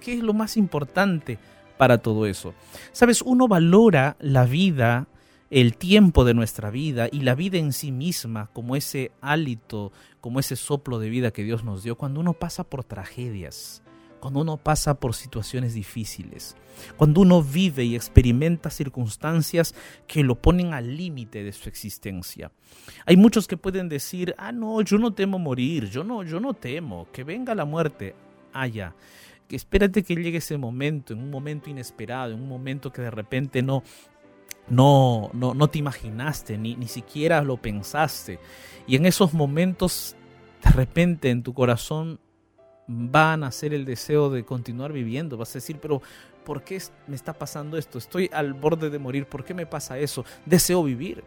¿Qué 0.00 0.14
es 0.14 0.22
lo 0.22 0.32
más 0.32 0.56
importante 0.56 1.38
para 1.76 1.98
todo 1.98 2.26
eso? 2.26 2.54
Sabes, 2.92 3.22
uno 3.22 3.48
valora 3.48 4.16
la 4.20 4.44
vida, 4.44 5.08
el 5.50 5.76
tiempo 5.76 6.24
de 6.24 6.34
nuestra 6.34 6.70
vida 6.70 7.08
y 7.10 7.20
la 7.20 7.34
vida 7.34 7.58
en 7.58 7.72
sí 7.72 7.92
misma 7.92 8.50
como 8.52 8.76
ese 8.76 9.12
hálito, 9.20 9.92
como 10.20 10.40
ese 10.40 10.56
soplo 10.56 10.98
de 10.98 11.08
vida 11.08 11.30
que 11.30 11.44
Dios 11.44 11.64
nos 11.64 11.82
dio 11.82 11.96
cuando 11.96 12.20
uno 12.20 12.32
pasa 12.32 12.64
por 12.64 12.84
tragedias, 12.84 13.82
cuando 14.26 14.40
uno 14.40 14.56
pasa 14.56 14.98
por 14.98 15.14
situaciones 15.14 15.72
difíciles, 15.74 16.56
cuando 16.96 17.20
uno 17.20 17.44
vive 17.44 17.84
y 17.84 17.94
experimenta 17.94 18.70
circunstancias 18.70 19.72
que 20.08 20.24
lo 20.24 20.34
ponen 20.34 20.74
al 20.74 20.96
límite 20.96 21.44
de 21.44 21.52
su 21.52 21.68
existencia. 21.68 22.50
Hay 23.04 23.16
muchos 23.16 23.46
que 23.46 23.56
pueden 23.56 23.88
decir, 23.88 24.34
ah, 24.36 24.50
no, 24.50 24.80
yo 24.80 24.98
no 24.98 25.12
temo 25.12 25.38
morir, 25.38 25.88
yo 25.88 26.02
no, 26.02 26.24
yo 26.24 26.40
no 26.40 26.54
temo, 26.54 27.06
que 27.12 27.22
venga 27.22 27.54
la 27.54 27.64
muerte. 27.64 28.16
Ah, 28.52 28.66
espérate 29.48 30.02
que 30.02 30.16
llegue 30.16 30.38
ese 30.38 30.58
momento, 30.58 31.12
en 31.12 31.20
un 31.20 31.30
momento 31.30 31.70
inesperado, 31.70 32.32
en 32.32 32.42
un 32.42 32.48
momento 32.48 32.92
que 32.92 33.02
de 33.02 33.12
repente 33.12 33.62
no, 33.62 33.84
no, 34.68 35.30
no, 35.34 35.54
no 35.54 35.68
te 35.68 35.78
imaginaste, 35.78 36.58
ni, 36.58 36.74
ni 36.74 36.88
siquiera 36.88 37.42
lo 37.42 37.58
pensaste. 37.58 38.40
Y 38.88 38.96
en 38.96 39.06
esos 39.06 39.34
momentos, 39.34 40.16
de 40.64 40.70
repente 40.70 41.30
en 41.30 41.44
tu 41.44 41.54
corazón 41.54 42.18
va 42.88 43.32
a 43.32 43.36
nacer 43.36 43.74
el 43.74 43.84
deseo 43.84 44.30
de 44.30 44.44
continuar 44.44 44.92
viviendo. 44.92 45.36
Vas 45.36 45.50
a 45.50 45.54
decir, 45.54 45.78
pero 45.80 46.02
¿por 46.44 46.62
qué 46.62 46.80
me 47.06 47.16
está 47.16 47.32
pasando 47.32 47.76
esto? 47.76 47.98
Estoy 47.98 48.30
al 48.32 48.52
borde 48.52 48.90
de 48.90 48.98
morir, 48.98 49.26
¿por 49.26 49.44
qué 49.44 49.54
me 49.54 49.66
pasa 49.66 49.98
eso? 49.98 50.24
Deseo 50.44 50.82
vivir. 50.84 51.24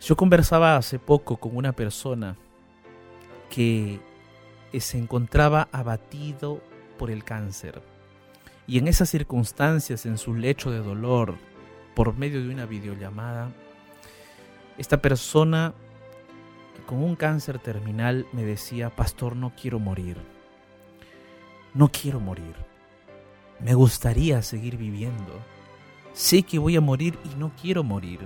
Yo 0.00 0.16
conversaba 0.16 0.76
hace 0.76 0.98
poco 0.98 1.36
con 1.36 1.56
una 1.56 1.72
persona 1.72 2.36
que 3.50 4.00
se 4.78 4.98
encontraba 4.98 5.68
abatido 5.72 6.60
por 6.98 7.10
el 7.10 7.24
cáncer. 7.24 7.82
Y 8.66 8.78
en 8.78 8.88
esas 8.88 9.08
circunstancias, 9.08 10.06
en 10.06 10.18
su 10.18 10.34
lecho 10.34 10.70
de 10.70 10.78
dolor, 10.78 11.34
por 11.94 12.16
medio 12.16 12.42
de 12.42 12.52
una 12.52 12.66
videollamada, 12.66 13.50
esta 14.76 15.00
persona 15.00 15.72
con 16.86 17.02
un 17.02 17.16
cáncer 17.16 17.58
terminal 17.58 18.26
me 18.32 18.44
decía, 18.44 18.90
pastor, 18.90 19.36
no 19.36 19.52
quiero 19.60 19.78
morir. 19.78 20.16
No 21.74 21.88
quiero 21.88 22.20
morir. 22.20 22.54
Me 23.60 23.74
gustaría 23.74 24.40
seguir 24.42 24.76
viviendo. 24.76 25.40
Sé 26.12 26.42
que 26.44 26.58
voy 26.58 26.76
a 26.76 26.80
morir 26.80 27.18
y 27.24 27.36
no 27.36 27.52
quiero 27.60 27.82
morir. 27.82 28.20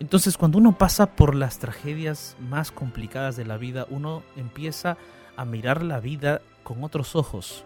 Entonces 0.00 0.38
cuando 0.38 0.58
uno 0.58 0.78
pasa 0.78 1.16
por 1.16 1.34
las 1.34 1.58
tragedias 1.58 2.36
más 2.40 2.70
complicadas 2.70 3.36
de 3.36 3.44
la 3.44 3.58
vida, 3.58 3.86
uno 3.90 4.22
empieza 4.36 4.96
a 5.36 5.44
mirar 5.44 5.82
la 5.82 6.00
vida 6.00 6.40
con 6.62 6.84
otros 6.84 7.16
ojos. 7.16 7.64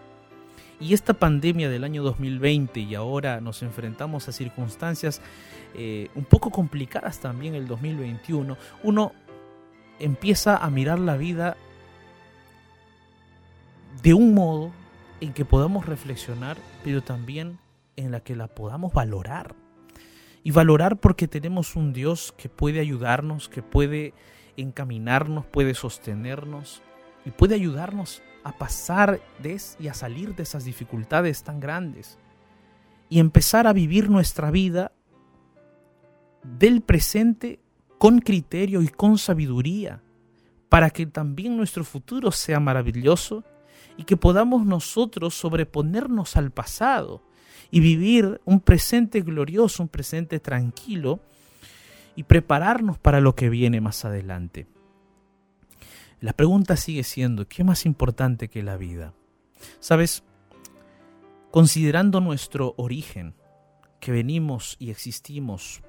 Y 0.79 0.93
esta 0.93 1.13
pandemia 1.13 1.69
del 1.69 1.83
año 1.83 2.03
2020 2.03 2.79
y 2.79 2.95
ahora 2.95 3.39
nos 3.39 3.61
enfrentamos 3.61 4.27
a 4.27 4.31
circunstancias 4.31 5.21
eh, 5.75 6.09
un 6.15 6.25
poco 6.25 6.49
complicadas 6.49 7.19
también 7.19 7.55
el 7.55 7.67
2021, 7.67 8.57
uno 8.81 9.11
empieza 9.99 10.57
a 10.57 10.69
mirar 10.69 10.99
la 10.99 11.17
vida 11.17 11.57
de 14.01 14.13
un 14.13 14.33
modo 14.33 14.71
en 15.21 15.33
que 15.33 15.45
podamos 15.45 15.85
reflexionar, 15.85 16.57
pero 16.83 17.01
también 17.01 17.59
en 17.95 18.11
la 18.11 18.19
que 18.19 18.35
la 18.35 18.47
podamos 18.47 18.93
valorar. 18.93 19.55
Y 20.43 20.51
valorar 20.51 20.97
porque 20.97 21.27
tenemos 21.27 21.75
un 21.75 21.93
Dios 21.93 22.33
que 22.37 22.49
puede 22.49 22.79
ayudarnos, 22.79 23.47
que 23.47 23.63
puede 23.63 24.13
encaminarnos, 24.57 25.45
puede 25.45 25.73
sostenernos, 25.73 26.81
y 27.25 27.31
puede 27.31 27.55
ayudarnos 27.55 28.21
a 28.43 28.57
pasar 28.57 29.21
de 29.39 29.59
y 29.79 29.87
a 29.87 29.93
salir 29.93 30.35
de 30.35 30.43
esas 30.43 30.65
dificultades 30.65 31.43
tan 31.43 31.59
grandes 31.59 32.17
y 33.09 33.19
empezar 33.19 33.67
a 33.67 33.73
vivir 33.73 34.09
nuestra 34.09 34.51
vida 34.51 34.91
del 36.43 36.81
presente 36.81 37.59
con 38.03 38.19
criterio 38.19 38.81
y 38.81 38.89
con 38.89 39.17
sabiduría 39.17 40.03
para 40.67 40.89
que 40.89 41.05
también 41.05 41.55
nuestro 41.55 41.85
futuro 41.85 42.33
sea 42.33 42.59
maravilloso 42.59 43.45
y 43.95 44.03
que 44.03 44.17
podamos 44.17 44.65
nosotros 44.65 45.35
sobreponernos 45.35 46.35
al 46.35 46.51
pasado 46.51 47.23
y 47.71 47.79
vivir 47.79 48.41
un 48.43 48.59
presente 48.59 49.21
glorioso, 49.21 49.83
un 49.83 49.87
presente 49.87 50.41
tranquilo 50.41 51.21
y 52.17 52.23
prepararnos 52.23 52.97
para 52.97 53.21
lo 53.21 53.35
que 53.35 53.47
viene 53.49 53.79
más 53.79 54.03
adelante. 54.03 54.67
La 56.19 56.33
pregunta 56.33 56.75
sigue 56.75 57.05
siendo, 57.05 57.47
¿qué 57.47 57.63
más 57.63 57.85
importante 57.85 58.49
que 58.49 58.63
la 58.63 58.75
vida? 58.75 59.13
Sabes, 59.79 60.25
considerando 61.51 62.19
nuestro 62.19 62.73
origen, 62.75 63.33
que 64.01 64.11
venimos 64.11 64.75
y 64.77 64.89
existimos 64.89 65.81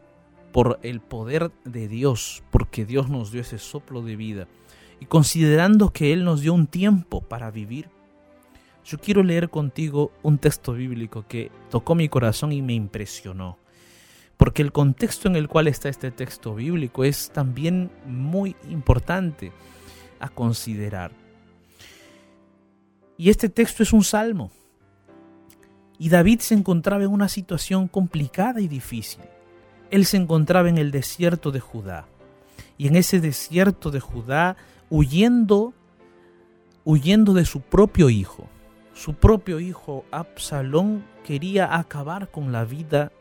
por 0.54 0.78
el 0.84 1.00
poder 1.00 1.50
de 1.64 1.88
Dios, 1.88 2.44
porque 2.52 2.84
Dios 2.84 3.10
nos 3.10 3.32
dio 3.32 3.40
ese 3.40 3.58
soplo 3.58 4.02
de 4.02 4.14
vida, 4.14 4.46
y 5.00 5.06
considerando 5.06 5.92
que 5.92 6.12
Él 6.12 6.22
nos 6.24 6.42
dio 6.42 6.54
un 6.54 6.68
tiempo 6.68 7.22
para 7.22 7.50
vivir, 7.50 7.88
yo 8.84 9.00
quiero 9.00 9.24
leer 9.24 9.50
contigo 9.50 10.12
un 10.22 10.38
texto 10.38 10.74
bíblico 10.74 11.24
que 11.26 11.50
tocó 11.70 11.96
mi 11.96 12.08
corazón 12.08 12.52
y 12.52 12.62
me 12.62 12.72
impresionó. 12.72 13.58
Porque 14.36 14.62
el 14.62 14.70
contexto 14.70 15.26
en 15.26 15.34
el 15.34 15.48
cual 15.48 15.66
está 15.66 15.88
este 15.88 16.12
texto 16.12 16.54
bíblico 16.54 17.02
es 17.02 17.32
también 17.32 17.90
muy 18.06 18.54
importante 18.70 19.50
a 20.20 20.28
considerar. 20.28 21.10
Y 23.18 23.30
este 23.30 23.48
texto 23.48 23.82
es 23.82 23.92
un 23.92 24.04
salmo. 24.04 24.52
Y 25.98 26.10
David 26.10 26.38
se 26.38 26.54
encontraba 26.54 27.02
en 27.02 27.10
una 27.10 27.28
situación 27.28 27.88
complicada 27.88 28.60
y 28.60 28.68
difícil. 28.68 29.24
Él 29.94 30.06
se 30.06 30.16
encontraba 30.16 30.68
en 30.68 30.76
el 30.76 30.90
desierto 30.90 31.52
de 31.52 31.60
Judá. 31.60 32.08
Y 32.76 32.88
en 32.88 32.96
ese 32.96 33.20
desierto 33.20 33.92
de 33.92 34.00
Judá, 34.00 34.56
huyendo, 34.90 35.72
huyendo 36.82 37.32
de 37.32 37.44
su 37.44 37.60
propio 37.60 38.10
hijo. 38.10 38.48
Su 38.92 39.14
propio 39.14 39.60
hijo 39.60 40.04
Absalón 40.10 41.04
quería 41.24 41.76
acabar 41.76 42.32
con 42.32 42.50
la 42.50 42.64
vida 42.64 43.12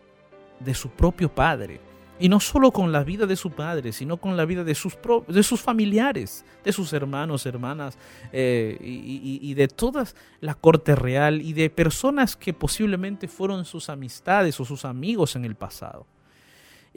de 0.61 0.73
su 0.73 0.89
propio 0.89 1.29
padre 1.29 1.79
y 2.19 2.27
no 2.27 2.39
solo 2.39 2.71
con 2.71 2.91
la 2.91 3.03
vida 3.03 3.27
de 3.27 3.35
su 3.35 3.51
padre, 3.51 3.91
sino 3.91 4.17
con 4.17 4.35
la 4.35 4.45
vida 4.45 4.63
de 4.63 4.73
sus, 4.73 4.97
de 5.27 5.43
sus 5.43 5.61
familiares, 5.61 6.43
de 6.63 6.73
sus 6.73 6.91
hermanos, 6.93 7.45
hermanas, 7.45 7.99
eh, 8.31 8.79
y, 8.81 9.39
y, 9.43 9.53
de 9.53 9.67
toda 9.67 10.05
la 10.39 10.55
corte 10.55 10.95
real 10.95 11.39
y 11.39 11.53
de 11.53 11.69
personas 11.69 12.35
que 12.35 12.51
posiblemente 12.51 13.27
fueron 13.27 13.63
sus 13.63 13.89
amistades 13.89 14.59
o 14.59 14.65
sus 14.65 14.85
amigos 14.85 15.35
en 15.35 15.45
el 15.45 15.53
pasado. 15.53 16.07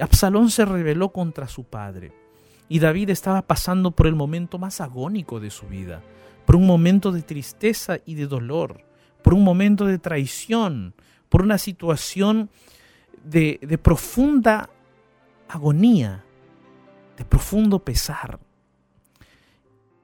Absalón 0.02 0.50
se 0.50 0.64
rebeló 0.64 1.11
contra 1.11 1.48
su 1.48 1.64
padre 1.64 2.12
y 2.68 2.78
David 2.80 3.11
estaba 3.11 3.42
pasando 3.42 3.92
por 3.92 4.06
el 4.06 4.14
momento 4.14 4.59
más 4.59 4.80
agónico 4.80 5.40
de 5.40 5.50
su 5.50 5.66
vida, 5.66 6.02
por 6.44 6.56
un 6.56 6.66
momento 6.66 7.12
de 7.12 7.22
tristeza 7.22 7.98
y 8.04 8.14
de 8.14 8.26
dolor, 8.26 8.85
por 9.22 9.35
un 9.35 9.44
momento 9.44 9.87
de 9.87 9.98
traición, 9.98 10.94
por 11.28 11.42
una 11.42 11.59
situación 11.59 12.50
de, 13.24 13.59
de 13.62 13.78
profunda 13.78 14.70
agonía, 15.48 16.24
de 17.16 17.24
profundo 17.24 17.78
pesar. 17.78 18.38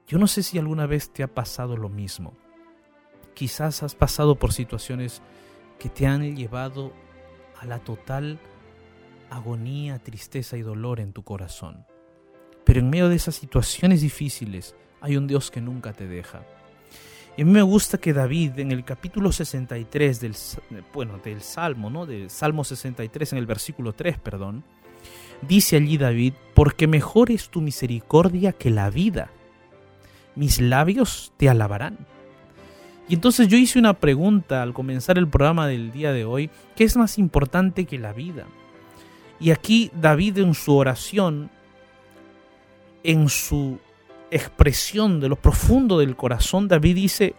Yo 0.07 0.17
no 0.17 0.27
sé 0.27 0.43
si 0.43 0.57
alguna 0.57 0.85
vez 0.85 1.11
te 1.11 1.23
ha 1.23 1.27
pasado 1.27 1.77
lo 1.77 1.89
mismo. 1.89 2.33
Quizás 3.33 3.83
has 3.83 3.95
pasado 3.95 4.35
por 4.35 4.53
situaciones 4.53 5.21
que 5.79 5.89
te 5.89 6.07
han 6.07 6.35
llevado 6.35 6.93
a 7.59 7.65
la 7.65 7.79
total 7.79 8.39
agonía, 9.35 9.99
tristeza 9.99 10.57
y 10.57 10.61
dolor 10.61 10.99
en 10.99 11.13
tu 11.13 11.23
corazón. 11.23 11.85
Pero 12.63 12.79
en 12.79 12.89
medio 12.89 13.09
de 13.09 13.15
esas 13.15 13.35
situaciones 13.35 14.01
difíciles 14.01 14.75
hay 15.01 15.17
un 15.17 15.27
Dios 15.27 15.51
que 15.51 15.61
nunca 15.61 15.93
te 15.93 16.07
deja. 16.07 16.45
Y 17.35 17.41
a 17.41 17.45
mí 17.45 17.51
me 17.51 17.61
gusta 17.63 17.97
que 17.97 18.13
David 18.13 18.59
en 18.59 18.71
el 18.71 18.85
capítulo 18.85 19.31
63 19.31 20.19
del, 20.19 20.35
bueno, 20.93 21.17
del 21.17 21.41
Salmo, 21.41 21.89
¿no? 21.89 22.05
Del 22.05 22.29
Salmo 22.29 22.63
63 22.63 23.33
en 23.33 23.39
el 23.39 23.47
versículo 23.47 23.93
3, 23.93 24.19
perdón, 24.19 24.63
dice 25.41 25.75
allí 25.75 25.97
David, 25.97 26.33
porque 26.53 26.87
mejor 26.87 27.31
es 27.31 27.49
tu 27.49 27.59
misericordia 27.59 28.53
que 28.53 28.69
la 28.69 28.89
vida. 28.91 29.31
Mis 30.35 30.61
labios 30.61 31.33
te 31.37 31.49
alabarán. 31.49 31.97
Y 33.09 33.15
entonces 33.15 33.47
yo 33.47 33.57
hice 33.57 33.79
una 33.79 33.95
pregunta 33.95 34.61
al 34.61 34.73
comenzar 34.73 35.17
el 35.17 35.27
programa 35.27 35.67
del 35.67 35.91
día 35.91 36.13
de 36.13 36.25
hoy, 36.25 36.49
¿qué 36.75 36.83
es 36.83 36.95
más 36.95 37.17
importante 37.17 37.85
que 37.85 37.99
la 37.99 38.13
vida? 38.13 38.45
Y 39.43 39.51
aquí 39.51 39.91
David 39.93 40.37
en 40.37 40.53
su 40.53 40.73
oración, 40.73 41.51
en 43.03 43.27
su 43.27 43.77
expresión 44.31 45.19
de 45.19 45.27
lo 45.27 45.35
profundo 45.35 45.99
del 45.99 46.15
corazón, 46.15 46.69
David 46.69 46.95
dice, 46.95 47.35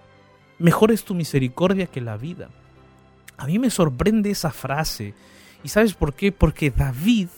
mejor 0.59 0.93
es 0.93 1.03
tu 1.03 1.15
misericordia 1.15 1.87
que 1.87 2.03
la 2.03 2.19
vida. 2.19 2.51
A 3.39 3.47
mí 3.47 3.59
me 3.59 3.71
sorprende 3.71 4.31
esa 4.31 4.51
frase. 4.51 5.15
¿Y 5.63 5.71
sabes 5.71 5.95
por 5.95 6.13
qué? 6.13 6.31
Porque 6.31 6.71
David 6.71 7.29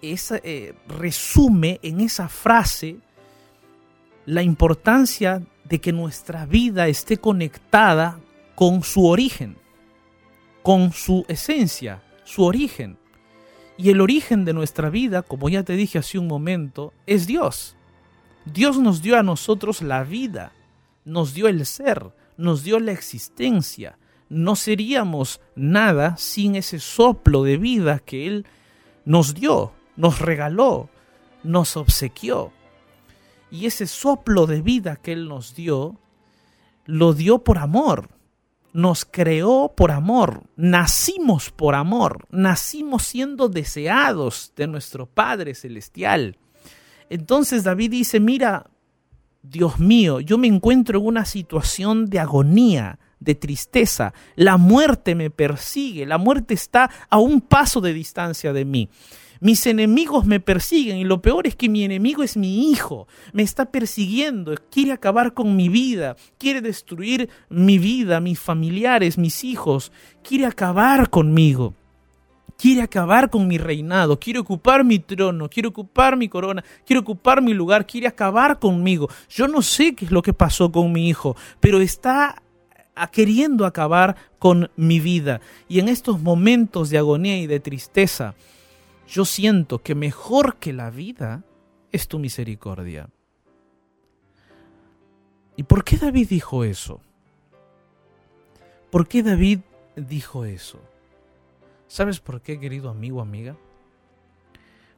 eh, 0.00 0.74
resume 0.86 1.80
en 1.82 2.02
esa 2.02 2.28
frase 2.28 2.98
la 4.26 4.44
importancia 4.44 5.42
de 5.64 5.80
que 5.80 5.92
nuestra 5.92 6.46
vida 6.46 6.86
esté 6.86 7.16
conectada 7.16 8.20
con 8.54 8.84
su 8.84 9.06
origen, 9.06 9.56
con 10.62 10.92
su 10.92 11.24
esencia, 11.26 12.00
su 12.22 12.44
origen. 12.44 13.01
Y 13.76 13.90
el 13.90 14.00
origen 14.00 14.44
de 14.44 14.52
nuestra 14.52 14.90
vida, 14.90 15.22
como 15.22 15.48
ya 15.48 15.62
te 15.62 15.74
dije 15.74 15.98
hace 15.98 16.18
un 16.18 16.26
momento, 16.26 16.92
es 17.06 17.26
Dios. 17.26 17.76
Dios 18.44 18.78
nos 18.78 19.02
dio 19.02 19.18
a 19.18 19.22
nosotros 19.22 19.82
la 19.82 20.04
vida, 20.04 20.52
nos 21.04 21.34
dio 21.34 21.48
el 21.48 21.64
ser, 21.64 22.12
nos 22.36 22.64
dio 22.64 22.80
la 22.80 22.92
existencia. 22.92 23.98
No 24.28 24.56
seríamos 24.56 25.40
nada 25.54 26.16
sin 26.16 26.56
ese 26.56 26.78
soplo 26.80 27.44
de 27.44 27.56
vida 27.56 27.98
que 27.98 28.26
Él 28.26 28.46
nos 29.04 29.34
dio, 29.34 29.72
nos 29.96 30.20
regaló, 30.20 30.88
nos 31.42 31.76
obsequió. 31.76 32.52
Y 33.50 33.66
ese 33.66 33.86
soplo 33.86 34.46
de 34.46 34.62
vida 34.62 34.96
que 34.96 35.12
Él 35.12 35.28
nos 35.28 35.54
dio, 35.54 35.98
lo 36.86 37.12
dio 37.12 37.38
por 37.38 37.58
amor. 37.58 38.08
Nos 38.72 39.04
creó 39.04 39.74
por 39.76 39.90
amor. 39.90 40.44
Nacimos 40.56 41.50
por 41.50 41.74
amor. 41.74 42.26
Nacimos 42.30 43.02
siendo 43.04 43.48
deseados 43.48 44.52
de 44.56 44.66
nuestro 44.66 45.06
Padre 45.06 45.54
Celestial. 45.54 46.38
Entonces 47.10 47.64
David 47.64 47.90
dice, 47.90 48.20
mira, 48.20 48.70
Dios 49.42 49.78
mío, 49.78 50.20
yo 50.20 50.38
me 50.38 50.46
encuentro 50.46 50.98
en 51.00 51.06
una 51.06 51.24
situación 51.24 52.06
de 52.06 52.20
agonía, 52.20 52.98
de 53.18 53.34
tristeza. 53.34 54.14
La 54.36 54.56
muerte 54.56 55.14
me 55.14 55.30
persigue, 55.30 56.06
la 56.06 56.18
muerte 56.18 56.54
está 56.54 56.90
a 57.10 57.18
un 57.18 57.40
paso 57.40 57.80
de 57.80 57.92
distancia 57.92 58.52
de 58.52 58.64
mí. 58.64 58.88
Mis 59.42 59.66
enemigos 59.66 60.24
me 60.24 60.38
persiguen 60.38 60.98
y 60.98 61.04
lo 61.04 61.20
peor 61.20 61.48
es 61.48 61.56
que 61.56 61.68
mi 61.68 61.82
enemigo 61.82 62.22
es 62.22 62.36
mi 62.36 62.70
hijo. 62.70 63.08
Me 63.32 63.42
está 63.42 63.72
persiguiendo, 63.72 64.54
quiere 64.70 64.92
acabar 64.92 65.34
con 65.34 65.56
mi 65.56 65.68
vida, 65.68 66.14
quiere 66.38 66.60
destruir 66.60 67.28
mi 67.48 67.76
vida, 67.76 68.20
mis 68.20 68.38
familiares, 68.38 69.18
mis 69.18 69.42
hijos, 69.42 69.90
quiere 70.22 70.46
acabar 70.46 71.10
conmigo 71.10 71.74
quiere 72.56 72.82
acabar 72.82 73.28
con 73.28 73.48
mi 73.48 73.58
reinado, 73.58 74.20
quiere 74.20 74.38
ocupar 74.38 74.84
mi 74.84 75.00
trono, 75.00 75.48
quiere 75.48 75.66
ocupar 75.66 76.16
mi 76.16 76.28
corona, 76.28 76.62
quiere 76.86 77.00
ocupar 77.00 77.42
mi 77.42 77.54
lugar, 77.54 77.88
quiere 77.88 78.06
acabar 78.06 78.60
conmigo. 78.60 79.08
Yo 79.28 79.48
no 79.48 79.62
sé 79.62 79.96
qué 79.96 80.04
es 80.04 80.12
lo 80.12 80.22
que 80.22 80.32
pasó 80.32 80.70
con 80.70 80.92
mi 80.92 81.08
hijo, 81.08 81.34
pero 81.58 81.80
está 81.80 82.40
queriendo 83.10 83.66
acabar 83.66 84.14
con 84.38 84.70
mi 84.76 85.00
vida. 85.00 85.40
Y 85.68 85.80
en 85.80 85.88
estos 85.88 86.20
momentos 86.20 86.88
de 86.90 86.98
agonía 86.98 87.36
y 87.38 87.48
de 87.48 87.58
tristeza, 87.58 88.36
yo 89.06 89.24
siento 89.24 89.78
que 89.82 89.94
mejor 89.94 90.56
que 90.56 90.72
la 90.72 90.90
vida 90.90 91.44
es 91.90 92.08
tu 92.08 92.18
misericordia. 92.18 93.08
¿Y 95.56 95.64
por 95.64 95.84
qué 95.84 95.98
David 95.98 96.28
dijo 96.28 96.64
eso? 96.64 97.00
¿Por 98.90 99.06
qué 99.06 99.22
David 99.22 99.60
dijo 99.96 100.44
eso? 100.44 100.80
¿Sabes 101.88 102.20
por 102.20 102.40
qué, 102.40 102.58
querido 102.58 102.88
amigo, 102.88 103.20
amiga? 103.20 103.56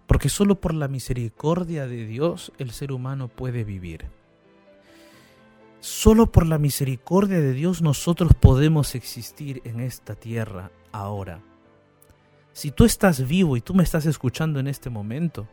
Porque 0.07 0.29
solo 0.29 0.61
por 0.61 0.75
la 0.75 0.87
misericordia 0.87 1.87
de 1.87 2.07
Dios 2.07 2.53
el 2.59 2.71
ser 2.71 2.93
humano 2.93 3.29
puede 3.29 3.65
vivir. 3.65 4.07
Solo 5.81 6.31
por 6.31 6.47
la 6.47 6.59
misericordia 6.59 7.41
de 7.41 7.53
Dios 7.53 7.83
nosotros 7.83 8.33
podemos 8.35 8.95
existir 8.95 9.61
en 9.65 9.81
esta 9.81 10.15
tierra 10.15 10.71
ahora. 10.93 11.43
Si 12.55 12.71
tú 12.71 12.85
estás 12.85 13.27
vivo 13.27 13.57
y 13.57 13.61
tú 13.61 13.75
me 13.75 13.83
estás 13.83 14.07
escuchando 14.07 14.61
en 14.61 14.69
este 14.69 14.89
momento, 14.89 15.49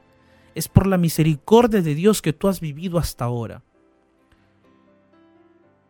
es 0.53 0.67
por 0.67 0.85
la 0.85 0.99
misericordia 0.99 1.81
de 1.81 1.95
Dios 1.95 2.21
que 2.21 2.31
tú 2.31 2.47
has 2.47 2.61
vivido 2.61 2.99
hasta 2.99 3.25
ahora. 3.25 3.63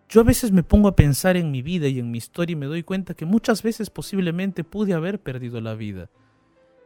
Yo 0.07 0.21
a 0.21 0.23
veces 0.23 0.53
me 0.53 0.63
pongo 0.63 0.87
a 0.87 0.95
pensar 0.95 1.35
en 1.35 1.51
mi 1.51 1.61
vida 1.61 1.89
y 1.89 1.99
en 1.99 2.11
mi 2.11 2.17
historia 2.17 2.53
y 2.53 2.55
me 2.55 2.65
doy 2.65 2.83
cuenta 2.83 3.13
que 3.13 3.25
muchas 3.25 3.61
veces 3.61 3.89
posiblemente 3.89 4.63
pude 4.63 4.93
haber 4.93 5.19
perdido 5.19 5.59
la 5.59 5.75
vida. 5.75 6.09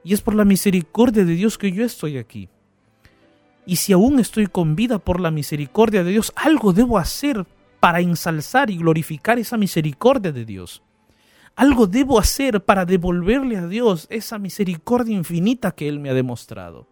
Y 0.04 0.16
es 0.16 0.22
por 0.22 0.34
la 0.34 0.44
misericordia 0.44 1.24
de 1.24 1.34
Dios 1.34 1.60
que 1.60 1.72
yo 1.72 1.86
estoy 1.86 2.18
aquí. 2.18 2.50
Y 3.68 3.76
si 3.76 3.94
aún 3.94 4.20
estoy 4.20 4.48
con 4.48 4.76
vida 4.76 4.98
por 4.98 5.20
la 5.20 5.30
misericordia 5.30 6.04
de 6.04 6.12
Dios, 6.12 6.34
algo 6.36 6.74
debo 6.74 6.98
hacer 6.98 7.46
para 7.80 8.00
ensalzar 8.00 8.72
y 8.72 8.78
glorificar 8.78 9.38
esa 9.38 9.56
misericordia 9.56 10.32
de 10.32 10.46
Dios. 10.46 10.82
Algo 11.56 11.88
debo 11.88 12.20
hacer 12.20 12.64
para 12.64 12.86
devolverle 12.86 13.58
a 13.58 13.68
Dios 13.68 14.08
esa 14.10 14.38
misericordia 14.40 15.16
infinita 15.16 15.72
que 15.72 15.88
Él 15.88 16.00
me 16.00 16.10
ha 16.10 16.14
demostrado. 16.14 16.88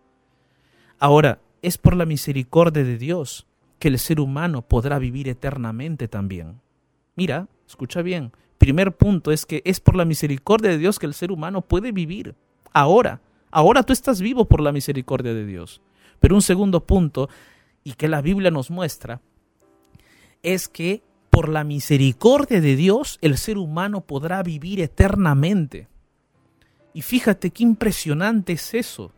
Ahora, 0.99 1.39
es 1.61 1.77
por 1.77 1.95
la 1.95 2.05
misericordia 2.05 2.83
de 2.83 2.97
Dios 2.97 3.45
que 3.79 3.89
el 3.89 3.99
ser 3.99 4.19
humano 4.19 4.61
podrá 4.61 4.99
vivir 4.99 5.27
eternamente 5.27 6.07
también. 6.07 6.61
Mira, 7.15 7.47
escucha 7.67 8.01
bien. 8.01 8.31
Primer 8.57 8.95
punto 8.95 9.31
es 9.31 9.45
que 9.45 9.61
es 9.65 9.81
por 9.81 9.95
la 9.95 10.05
misericordia 10.05 10.71
de 10.71 10.77
Dios 10.77 10.99
que 10.99 11.05
el 11.05 11.13
ser 11.13 11.31
humano 11.31 11.61
puede 11.61 11.91
vivir. 11.91 12.35
Ahora, 12.71 13.19
ahora 13.51 13.83
tú 13.83 13.91
estás 13.91 14.21
vivo 14.21 14.45
por 14.45 14.61
la 14.61 14.71
misericordia 14.71 15.33
de 15.33 15.45
Dios. 15.45 15.81
Pero 16.21 16.35
un 16.35 16.41
segundo 16.41 16.85
punto, 16.85 17.29
y 17.83 17.93
que 17.93 18.07
la 18.07 18.21
Biblia 18.21 18.51
nos 18.51 18.71
muestra, 18.71 19.19
es 20.41 20.69
que 20.69 21.03
por 21.33 21.49
la 21.49 21.63
misericordia 21.63 22.61
de 22.61 22.75
Dios 22.75 23.17
el 23.21 23.37
ser 23.39 23.57
humano 23.57 24.01
podrá 24.01 24.43
vivir 24.43 24.79
eternamente. 24.79 25.87
Y 26.93 27.01
fíjate 27.01 27.49
qué 27.49 27.63
impresionante 27.63 28.53
es 28.53 28.73
eso, 28.75 29.11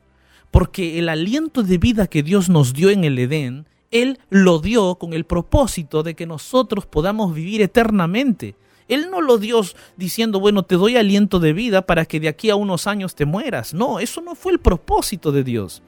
porque 0.49 0.97
el 0.97 1.09
aliento 1.09 1.61
de 1.61 1.77
vida 1.77 2.07
que 2.07 2.23
Dios 2.23 2.47
nos 2.47 2.73
dio 2.73 2.89
en 2.89 3.03
el 3.03 3.19
Edén 3.19 3.67
él 3.91 4.19
lo 4.29 4.59
dio 4.59 4.95
con 4.95 5.13
el 5.13 5.25
propósito 5.25 6.03
de 6.03 6.15
que 6.15 6.25
nosotros 6.25 6.85
podamos 6.85 7.33
vivir 7.33 7.61
eternamente. 7.61 8.55
Él 8.87 9.09
no 9.09 9.21
lo 9.21 9.37
dio 9.37 9.61
diciendo, 9.95 10.39
bueno, 10.39 10.63
te 10.63 10.75
doy 10.75 10.97
aliento 10.97 11.39
de 11.39 11.53
vida 11.53 11.81
para 11.83 12.05
que 12.05 12.19
de 12.19 12.27
aquí 12.27 12.49
a 12.49 12.55
unos 12.55 12.87
años 12.87 13.15
te 13.15 13.25
mueras. 13.25 13.73
No, 13.73 13.99
eso 13.99 14.21
no 14.21 14.35
fue 14.35 14.51
el 14.51 14.59
propósito 14.59 15.31
de 15.31 15.43
Dios. 15.43 15.81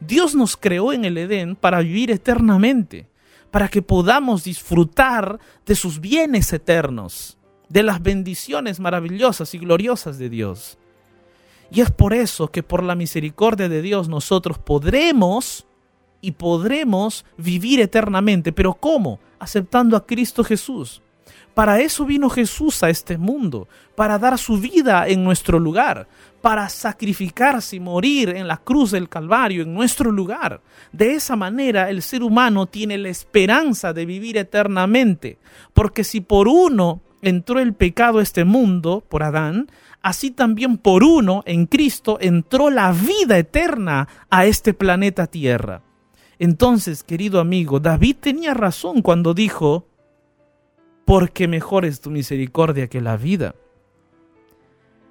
Dios 0.00 0.34
nos 0.34 0.56
creó 0.56 0.92
en 0.92 1.04
el 1.04 1.18
Edén 1.18 1.54
para 1.54 1.80
vivir 1.80 2.10
eternamente, 2.10 3.06
para 3.50 3.68
que 3.68 3.82
podamos 3.82 4.44
disfrutar 4.44 5.38
de 5.66 5.74
sus 5.74 6.00
bienes 6.00 6.52
eternos, 6.52 7.38
de 7.68 7.82
las 7.82 8.02
bendiciones 8.02 8.80
maravillosas 8.80 9.54
y 9.54 9.58
gloriosas 9.58 10.18
de 10.18 10.28
Dios. 10.28 10.78
Y 11.70 11.80
es 11.80 11.90
por 11.90 12.14
eso 12.14 12.48
que 12.48 12.62
por 12.62 12.82
la 12.82 12.94
misericordia 12.94 13.68
de 13.68 13.82
Dios 13.82 14.08
nosotros 14.08 14.58
podremos 14.58 15.66
y 16.20 16.32
podremos 16.32 17.24
vivir 17.36 17.80
eternamente. 17.80 18.52
¿Pero 18.52 18.74
cómo? 18.74 19.20
Aceptando 19.38 19.96
a 19.96 20.06
Cristo 20.06 20.42
Jesús. 20.44 21.02
Para 21.54 21.80
eso 21.80 22.04
vino 22.04 22.30
Jesús 22.30 22.82
a 22.82 22.90
este 22.90 23.18
mundo, 23.18 23.68
para 23.94 24.18
dar 24.18 24.38
su 24.38 24.58
vida 24.58 25.06
en 25.08 25.24
nuestro 25.24 25.58
lugar, 25.58 26.06
para 26.40 26.68
sacrificarse 26.68 27.76
y 27.76 27.80
morir 27.80 28.30
en 28.30 28.48
la 28.48 28.56
cruz 28.56 28.92
del 28.92 29.08
Calvario 29.08 29.62
en 29.62 29.74
nuestro 29.74 30.10
lugar. 30.10 30.60
De 30.92 31.14
esa 31.14 31.36
manera 31.36 31.90
el 31.90 32.02
ser 32.02 32.22
humano 32.22 32.66
tiene 32.66 32.96
la 32.98 33.08
esperanza 33.08 33.92
de 33.92 34.06
vivir 34.06 34.36
eternamente, 34.36 35.38
porque 35.74 36.04
si 36.04 36.20
por 36.20 36.48
uno 36.48 37.02
entró 37.22 37.58
el 37.58 37.74
pecado 37.74 38.20
a 38.20 38.22
este 38.22 38.44
mundo, 38.44 39.04
por 39.06 39.22
Adán, 39.22 39.70
así 40.02 40.30
también 40.30 40.78
por 40.78 41.04
uno, 41.04 41.42
en 41.46 41.66
Cristo, 41.66 42.18
entró 42.20 42.70
la 42.70 42.92
vida 42.92 43.36
eterna 43.36 44.08
a 44.30 44.46
este 44.46 44.72
planeta 44.72 45.26
Tierra. 45.26 45.82
Entonces, 46.38 47.02
querido 47.02 47.38
amigo, 47.38 47.80
David 47.80 48.16
tenía 48.20 48.54
razón 48.54 49.02
cuando 49.02 49.34
dijo, 49.34 49.89
porque 51.10 51.48
mejor 51.48 51.84
es 51.84 52.00
tu 52.00 52.08
misericordia 52.08 52.86
que 52.86 53.00
la 53.00 53.16
vida. 53.16 53.56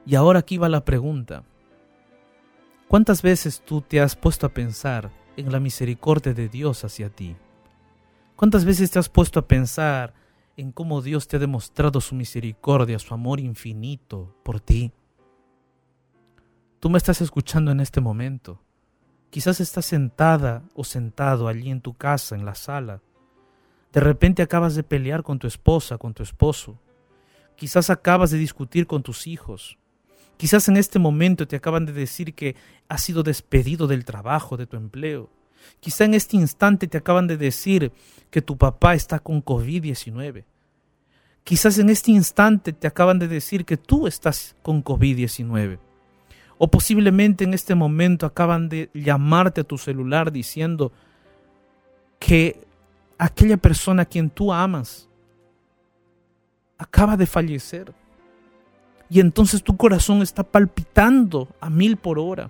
Y 0.06 0.16
ahora 0.16 0.40
aquí 0.40 0.58
va 0.58 0.70
la 0.70 0.86
pregunta. 0.86 1.44
¿Cuántas 2.88 3.22
veces 3.22 3.62
tú 3.66 3.82
te 3.82 4.00
has 4.00 4.16
puesto 4.16 4.46
a 4.46 4.54
pensar 4.54 5.12
en 5.36 5.52
la 5.52 5.60
misericordia 5.60 6.34
de 6.34 6.48
Dios 6.48 6.86
hacia 6.86 7.10
ti? 7.10 7.36
¿Cuántas 8.38 8.64
veces 8.64 8.92
te 8.92 8.98
has 8.98 9.10
puesto 9.10 9.42
a 9.42 9.48
pensar 9.50 10.14
en 10.56 10.72
cómo 10.72 11.02
Dios 11.02 11.28
te 11.28 11.36
ha 11.36 11.40
demostrado 11.40 12.00
su 12.00 12.16
misericordia, 12.16 12.98
su 12.98 13.14
amor 13.14 13.42
infinito 13.42 14.34
por 14.44 14.62
ti. 14.62 14.94
Tú 16.80 16.90
me 16.90 16.98
estás 16.98 17.20
escuchando 17.20 17.72
en 17.72 17.82
este 17.82 18.00
momento. 18.00 18.62
Quizás 19.32 19.60
estás 19.60 19.86
sentada 19.86 20.64
o 20.76 20.86
sentado 20.86 21.50
allí 21.50 21.70
en 21.70 21.82
tu 21.82 21.94
casa, 21.94 22.36
en 22.36 22.46
la 22.46 22.56
sala. 22.56 23.02
De 23.94 24.00
repente 24.00 24.42
acabas 24.42 24.76
de 24.76 24.84
pelear 24.84 25.24
con 25.24 25.40
tu 25.40 25.48
esposa, 25.48 25.98
con 25.98 26.14
tu 26.14 26.24
esposo. 26.24 26.80
Quizás 27.56 27.90
acabas 27.90 28.32
de 28.32 28.38
discutir 28.38 28.86
con 28.88 29.04
tus 29.04 29.28
hijos. 29.28 29.78
Quizás 30.38 30.70
en 30.70 30.78
este 30.78 31.00
momento 31.00 31.48
te 31.48 31.56
acaban 31.56 31.86
de 31.86 31.92
decir 31.92 32.34
que 32.34 32.56
has 32.88 33.04
sido 33.04 33.24
despedido 33.24 33.88
del 33.88 34.06
trabajo, 34.06 34.56
de 34.56 34.68
tu 34.68 34.78
empleo. 34.78 35.30
Quizá 35.80 36.06
en 36.06 36.14
este 36.14 36.38
instante 36.38 36.88
te 36.88 36.98
acaban 36.98 37.28
de 37.28 37.36
decir 37.36 37.92
que 38.30 38.42
tu 38.42 38.58
papá 38.58 38.94
está 38.94 39.20
con 39.20 39.44
COVID-19. 39.44 40.46
Quizás 41.44 41.80
en 41.80 41.90
este 41.90 42.12
instante 42.12 42.74
te 42.74 42.88
acaban 42.88 43.20
de 43.20 43.28
decir 43.28 43.66
que 43.66 43.76
tú 43.76 44.08
estás 44.08 44.56
con 44.62 44.84
COVID-19. 44.84 45.80
O 46.58 46.70
posiblemente 46.70 47.44
en 47.44 47.54
este 47.54 47.76
momento 47.76 48.26
acaban 48.26 48.70
de 48.70 48.90
llamarte 48.94 49.62
a 49.62 49.64
tu 49.64 49.78
celular 49.78 50.32
diciendo 50.32 50.92
que 52.20 52.68
aquella 53.20 53.58
persona 53.58 54.04
a 54.04 54.06
quien 54.06 54.30
tú 54.30 54.52
amas 54.52 55.08
acaba 56.78 57.18
de 57.18 57.28
fallecer. 57.28 57.94
Y 59.10 59.20
entonces 59.20 59.62
tu 59.62 59.76
corazón 59.76 60.22
está 60.22 60.44
palpitando 60.44 61.50
a 61.60 61.70
mil 61.70 61.98
por 61.98 62.18
hora. 62.18 62.50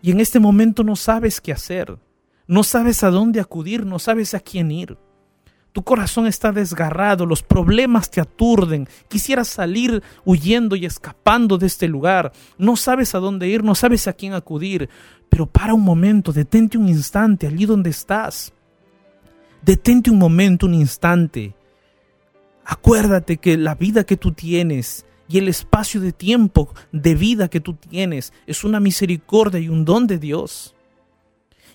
Y 0.00 0.12
en 0.12 0.20
este 0.20 0.38
momento 0.38 0.84
no 0.84 0.94
sabes 0.94 1.40
qué 1.40 1.52
hacer. 1.52 1.98
No 2.46 2.62
sabes 2.62 3.02
a 3.02 3.10
dónde 3.10 3.40
acudir, 3.40 3.84
no 3.84 3.98
sabes 3.98 4.34
a 4.34 4.40
quién 4.40 4.70
ir. 4.70 4.96
Tu 5.72 5.82
corazón 5.82 6.26
está 6.26 6.52
desgarrado, 6.52 7.26
los 7.26 7.42
problemas 7.42 8.08
te 8.08 8.20
aturden, 8.20 8.86
quisieras 9.08 9.48
salir 9.48 10.04
huyendo 10.24 10.76
y 10.76 10.86
escapando 10.86 11.58
de 11.58 11.66
este 11.66 11.88
lugar, 11.88 12.30
no 12.58 12.76
sabes 12.76 13.16
a 13.16 13.18
dónde 13.18 13.48
ir, 13.48 13.64
no 13.64 13.74
sabes 13.74 14.06
a 14.06 14.12
quién 14.12 14.34
acudir, 14.34 14.88
pero 15.28 15.46
para 15.46 15.74
un 15.74 15.82
momento, 15.82 16.32
detente 16.32 16.78
un 16.78 16.88
instante 16.88 17.48
allí 17.48 17.66
donde 17.66 17.90
estás. 17.90 18.52
Detente 19.64 20.10
un 20.10 20.18
momento, 20.18 20.66
un 20.66 20.74
instante. 20.74 21.54
Acuérdate 22.64 23.38
que 23.38 23.56
la 23.56 23.74
vida 23.74 24.04
que 24.04 24.16
tú 24.16 24.32
tienes 24.32 25.06
y 25.28 25.38
el 25.38 25.48
espacio 25.48 26.00
de 26.00 26.12
tiempo 26.12 26.74
de 26.92 27.14
vida 27.14 27.48
que 27.48 27.60
tú 27.60 27.74
tienes 27.74 28.32
es 28.46 28.64
una 28.64 28.78
misericordia 28.78 29.60
y 29.60 29.68
un 29.68 29.84
don 29.84 30.06
de 30.06 30.18
Dios. 30.18 30.74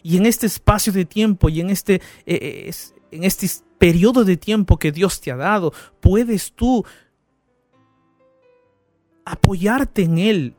Y 0.04 0.18
en 0.18 0.26
este 0.26 0.46
espacio 0.46 0.94
de 0.94 1.06
tiempo 1.06 1.50
y 1.50 1.62
en 1.62 1.70
este, 1.72 1.96
eh, 1.96 2.02
eh, 2.68 2.72
en 3.12 3.24
este 3.24 3.48
periodo 3.80 4.24
de 4.24 4.38
tiempo 4.38 4.78
que 4.78 4.92
Dios 4.92 5.20
te 5.20 5.32
ha 5.32 5.36
dado, 5.36 5.74
puedes 6.00 6.54
tú 6.54 6.86
apoyarte 9.26 10.04
en 10.04 10.20
Él, 10.20 10.56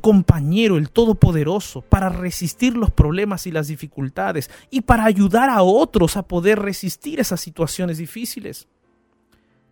compañero, 0.00 0.76
el 0.76 0.90
Todopoderoso, 0.90 1.82
para 1.82 2.08
resistir 2.08 2.76
los 2.76 2.90
problemas 2.90 3.46
y 3.46 3.52
las 3.52 3.68
dificultades 3.68 4.50
y 4.70 4.82
para 4.82 5.04
ayudar 5.04 5.50
a 5.50 5.62
otros 5.62 6.16
a 6.16 6.22
poder 6.22 6.58
resistir 6.58 7.20
esas 7.20 7.40
situaciones 7.40 7.98
difíciles. 7.98 8.68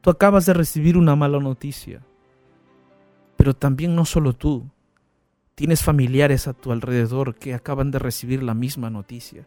Tú 0.00 0.10
acabas 0.10 0.46
de 0.46 0.54
recibir 0.54 0.96
una 0.96 1.16
mala 1.16 1.40
noticia, 1.40 2.02
pero 3.36 3.54
también 3.54 3.94
no 3.94 4.04
solo 4.04 4.32
tú, 4.32 4.64
Tienes 5.58 5.82
familiares 5.82 6.46
a 6.46 6.52
tu 6.52 6.70
alrededor 6.70 7.34
que 7.34 7.52
acaban 7.52 7.90
de 7.90 7.98
recibir 7.98 8.44
la 8.44 8.54
misma 8.54 8.90
noticia. 8.90 9.44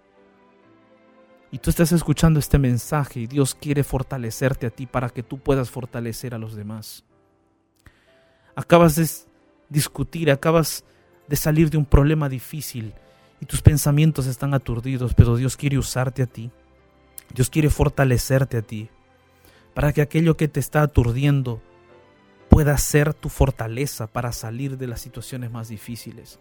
Y 1.54 1.60
tú 1.60 1.70
estás 1.70 1.94
escuchando 1.94 2.38
este 2.38 2.60
mensaje 2.60 3.22
y 3.22 3.28
Dios 3.28 3.56
quiere 3.56 3.86
fortalecerte 3.86 4.68
a 4.68 4.72
ti 4.72 4.88
para 4.88 5.08
que 5.08 5.24
tú 5.24 5.38
puedas 5.38 5.70
fortalecer 5.70 6.34
a 6.34 6.38
los 6.38 6.54
demás. 6.54 7.06
Acabas 8.58 8.98
de 8.98 9.08
discutir, 9.72 10.30
acabas 10.30 10.84
de 11.28 11.36
salir 11.36 11.70
de 11.70 11.78
un 11.78 11.86
problema 11.86 12.30
difícil 12.30 12.94
y 13.40 13.46
tus 13.46 13.62
pensamientos 13.62 14.28
están 14.28 14.54
aturdidos, 14.54 15.14
pero 15.16 15.36
Dios 15.36 15.58
quiere 15.58 15.78
usarte 15.78 16.22
a 16.22 16.28
ti. 16.28 16.52
Dios 17.34 17.50
quiere 17.50 17.70
fortalecerte 17.70 18.58
a 18.58 18.62
ti 18.62 18.90
para 19.74 19.94
que 19.94 20.02
aquello 20.02 20.36
que 20.36 20.50
te 20.50 20.60
está 20.60 20.82
aturdiendo 20.82 21.62
pueda 22.50 22.78
ser 22.78 23.14
tu 23.14 23.30
fortaleza 23.30 24.08
para 24.08 24.34
salir 24.34 24.78
de 24.78 24.88
las 24.88 25.00
situaciones 25.00 25.50
más 25.50 25.70
difíciles. 25.70 26.40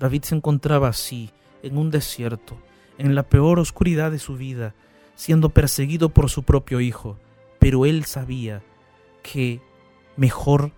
David 0.00 0.22
se 0.22 0.34
encontraba 0.34 0.88
así, 0.88 1.30
en 1.62 1.76
un 1.76 1.90
desierto, 1.90 2.58
en 2.96 3.14
la 3.14 3.24
peor 3.24 3.58
oscuridad 3.58 4.10
de 4.10 4.18
su 4.18 4.36
vida, 4.36 4.74
siendo 5.14 5.50
perseguido 5.50 6.08
por 6.08 6.30
su 6.30 6.44
propio 6.44 6.80
hijo, 6.80 7.18
pero 7.58 7.84
él 7.84 8.06
sabía 8.06 8.62
que 9.22 9.60
mejor 10.16 10.72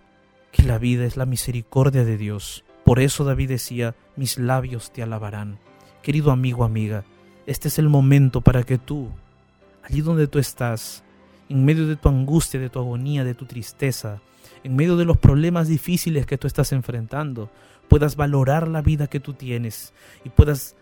que 0.51 0.63
la 0.63 0.77
vida 0.77 1.05
es 1.05 1.17
la 1.17 1.25
misericordia 1.25 2.03
de 2.03 2.17
Dios. 2.17 2.63
Por 2.83 2.99
eso 2.99 3.23
David 3.23 3.49
decía, 3.49 3.95
mis 4.15 4.37
labios 4.37 4.91
te 4.91 5.03
alabarán. 5.03 5.59
Querido 6.01 6.31
amigo, 6.31 6.63
amiga, 6.63 7.05
este 7.45 7.67
es 7.67 7.79
el 7.79 7.89
momento 7.89 8.41
para 8.41 8.63
que 8.63 8.77
tú, 8.77 9.09
allí 9.83 10.01
donde 10.01 10.27
tú 10.27 10.39
estás, 10.39 11.03
en 11.49 11.65
medio 11.65 11.87
de 11.87 11.95
tu 11.95 12.09
angustia, 12.09 12.59
de 12.59 12.69
tu 12.69 12.79
agonía, 12.79 13.23
de 13.23 13.35
tu 13.35 13.45
tristeza, 13.45 14.21
en 14.63 14.75
medio 14.75 14.97
de 14.97 15.05
los 15.05 15.17
problemas 15.17 15.67
difíciles 15.67 16.25
que 16.25 16.37
tú 16.37 16.47
estás 16.47 16.71
enfrentando, 16.71 17.49
puedas 17.87 18.15
valorar 18.15 18.67
la 18.67 18.81
vida 18.81 19.07
que 19.07 19.19
tú 19.19 19.33
tienes 19.33 19.93
y 20.23 20.29
puedas 20.29 20.75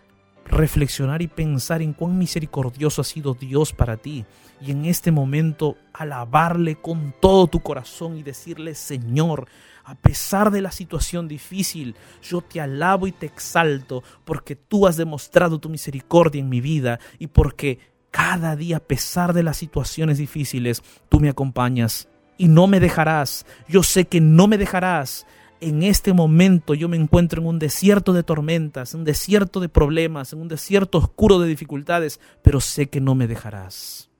reflexionar 0.50 1.22
y 1.22 1.28
pensar 1.28 1.80
en 1.80 1.92
cuán 1.92 2.18
misericordioso 2.18 3.00
ha 3.00 3.04
sido 3.04 3.34
Dios 3.34 3.72
para 3.72 3.96
ti 3.96 4.24
y 4.60 4.72
en 4.72 4.84
este 4.84 5.10
momento 5.10 5.76
alabarle 5.92 6.76
con 6.76 7.14
todo 7.20 7.46
tu 7.46 7.60
corazón 7.60 8.16
y 8.16 8.22
decirle, 8.22 8.74
Señor, 8.74 9.48
a 9.84 9.94
pesar 9.94 10.50
de 10.50 10.60
la 10.60 10.70
situación 10.70 11.28
difícil, 11.28 11.94
yo 12.22 12.42
te 12.42 12.60
alabo 12.60 13.06
y 13.06 13.12
te 13.12 13.26
exalto 13.26 14.02
porque 14.24 14.56
tú 14.56 14.86
has 14.86 14.96
demostrado 14.96 15.58
tu 15.58 15.68
misericordia 15.68 16.40
en 16.40 16.48
mi 16.48 16.60
vida 16.60 17.00
y 17.18 17.28
porque 17.28 17.78
cada 18.10 18.56
día, 18.56 18.78
a 18.78 18.80
pesar 18.80 19.32
de 19.32 19.42
las 19.42 19.56
situaciones 19.56 20.18
difíciles, 20.18 20.82
tú 21.08 21.20
me 21.20 21.28
acompañas 21.28 22.08
y 22.36 22.48
no 22.48 22.66
me 22.66 22.80
dejarás. 22.80 23.46
Yo 23.68 23.82
sé 23.82 24.06
que 24.06 24.20
no 24.20 24.48
me 24.48 24.58
dejarás. 24.58 25.26
En 25.60 25.82
este 25.82 26.14
momento 26.14 26.74
yo 26.74 26.88
me 26.88 26.96
encuentro 26.96 27.42
en 27.42 27.46
un 27.46 27.58
desierto 27.58 28.14
de 28.14 28.22
tormentas, 28.22 28.94
en 28.94 29.00
un 29.00 29.04
desierto 29.04 29.60
de 29.60 29.68
problemas, 29.68 30.32
en 30.32 30.40
un 30.40 30.48
desierto 30.48 30.98
oscuro 30.98 31.38
de 31.38 31.48
dificultades, 31.48 32.18
pero 32.42 32.60
sé 32.60 32.88
que 32.88 33.00
no 33.00 33.14
me 33.14 33.26
dejarás. 33.26 34.10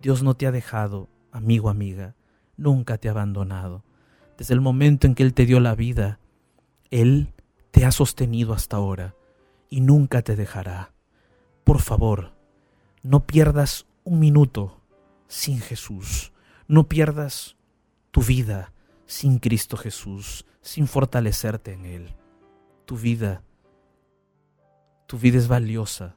Dios 0.00 0.22
no 0.22 0.34
te 0.34 0.46
ha 0.46 0.52
dejado, 0.52 1.08
amigo, 1.30 1.68
amiga, 1.68 2.14
nunca 2.56 2.96
te 2.96 3.08
ha 3.08 3.10
abandonado. 3.10 3.84
Desde 4.38 4.54
el 4.54 4.62
momento 4.62 5.06
en 5.06 5.14
que 5.14 5.24
Él 5.24 5.34
te 5.34 5.44
dio 5.44 5.60
la 5.60 5.74
vida, 5.74 6.20
Él 6.90 7.34
te 7.70 7.84
ha 7.84 7.92
sostenido 7.92 8.54
hasta 8.54 8.76
ahora 8.76 9.14
y 9.68 9.82
nunca 9.82 10.22
te 10.22 10.36
dejará. 10.36 10.92
Por 11.64 11.80
favor, 11.80 12.32
no 13.02 13.26
pierdas 13.26 13.86
un 14.04 14.20
minuto 14.20 14.80
sin 15.26 15.60
Jesús. 15.60 16.32
No 16.66 16.88
pierdas 16.88 17.56
tu 18.10 18.22
vida 18.22 18.72
sin 19.08 19.38
Cristo 19.38 19.76
Jesús, 19.76 20.44
sin 20.60 20.86
fortalecerte 20.86 21.72
en 21.72 21.86
Él. 21.86 22.14
Tu 22.84 22.96
vida, 22.96 23.42
tu 25.06 25.18
vida 25.18 25.38
es 25.38 25.48
valiosa. 25.48 26.14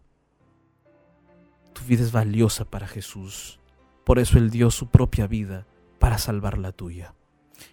Tu 1.73 1.81
vida 1.85 2.03
es 2.03 2.11
valiosa 2.11 2.65
para 2.65 2.87
Jesús. 2.87 3.59
Por 4.03 4.19
eso 4.19 4.37
Él 4.37 4.51
dio 4.51 4.69
su 4.69 4.89
propia 4.89 5.25
vida 5.25 5.65
para 5.99 6.17
salvar 6.17 6.57
la 6.57 6.73
tuya. 6.73 7.15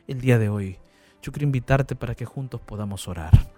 El 0.06 0.20
día 0.20 0.38
de 0.38 0.48
hoy, 0.48 0.78
yo 1.20 1.32
quiero 1.32 1.46
invitarte 1.46 1.96
para 1.96 2.14
que 2.14 2.24
juntos 2.24 2.60
podamos 2.60 3.08
orar. 3.08 3.52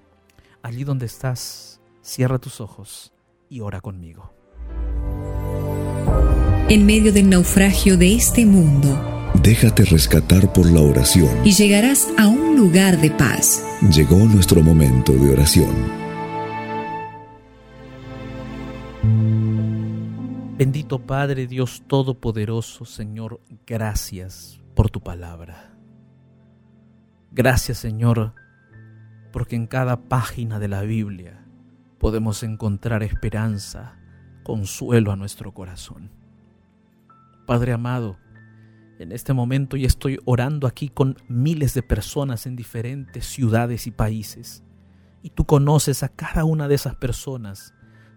Allí 0.63 0.83
donde 0.83 1.07
estás, 1.07 1.81
cierra 2.01 2.39
tus 2.39 2.61
ojos 2.61 3.13
y 3.51 3.61
ora 3.61 3.83
conmigo. 3.83 4.33
En 6.71 6.87
medio 6.87 7.13
del 7.13 7.29
naufragio 7.29 7.99
de 7.99 8.15
este 8.15 8.47
mundo, 8.47 9.20
Déjate 9.35 9.85
rescatar 9.85 10.53
por 10.53 10.71
la 10.71 10.81
oración. 10.81 11.31
y 11.45 11.53
llegarás 11.53 12.09
a 12.19 12.27
un 12.27 12.57
lugar 12.57 13.01
de 13.01 13.11
paz. 13.11 13.65
Llegó 13.91 14.17
nuestro 14.17 14.63
momento 14.63 15.13
de 15.13 15.33
oración. 15.33 15.71
Bendito 20.59 20.99
Padre 20.99 21.47
Dios 21.47 21.83
Todopoderoso, 21.87 22.85
Señor, 22.85 23.41
gracias 23.67 24.61
por 24.75 24.91
tu 24.91 25.01
palabra. 25.01 25.75
Gracias, 27.31 27.79
Señor, 27.79 28.35
porque 29.33 29.57
en 29.57 29.67
cada 29.67 30.09
página 30.09 30.59
de 30.59 30.69
la 30.69 30.83
Biblia 30.83 31.47
podemos 31.99 32.43
encontrar 32.43 33.03
esperanza, 33.03 33.97
consuelo 34.43 35.13
a 35.13 35.17
nuestro 35.17 35.55
corazón. 35.55 36.11
Padre 37.47 37.73
amado, 37.73 38.19
en 39.01 39.13
este 39.13 39.33
momento 39.33 39.79
ya 39.79 39.87
estoy 39.87 40.19
orando 40.27 40.67
aquí 40.67 40.91
con 40.91 41.17
miles 41.27 41.73
de 41.73 41.83
personas 41.83 42.45
en 42.45 42.55
diferentes 42.55 43.25
ciudades 43.25 43.87
y 43.87 43.91
países. 43.91 44.63
Y 45.23 45.31
tú 45.31 45.47
conoces 45.47 46.03
a 46.03 46.11
cada 46.11 46.45
una 46.45 46.69
de 46.69 46.75
esas 46.75 46.97
personas. 46.97 47.75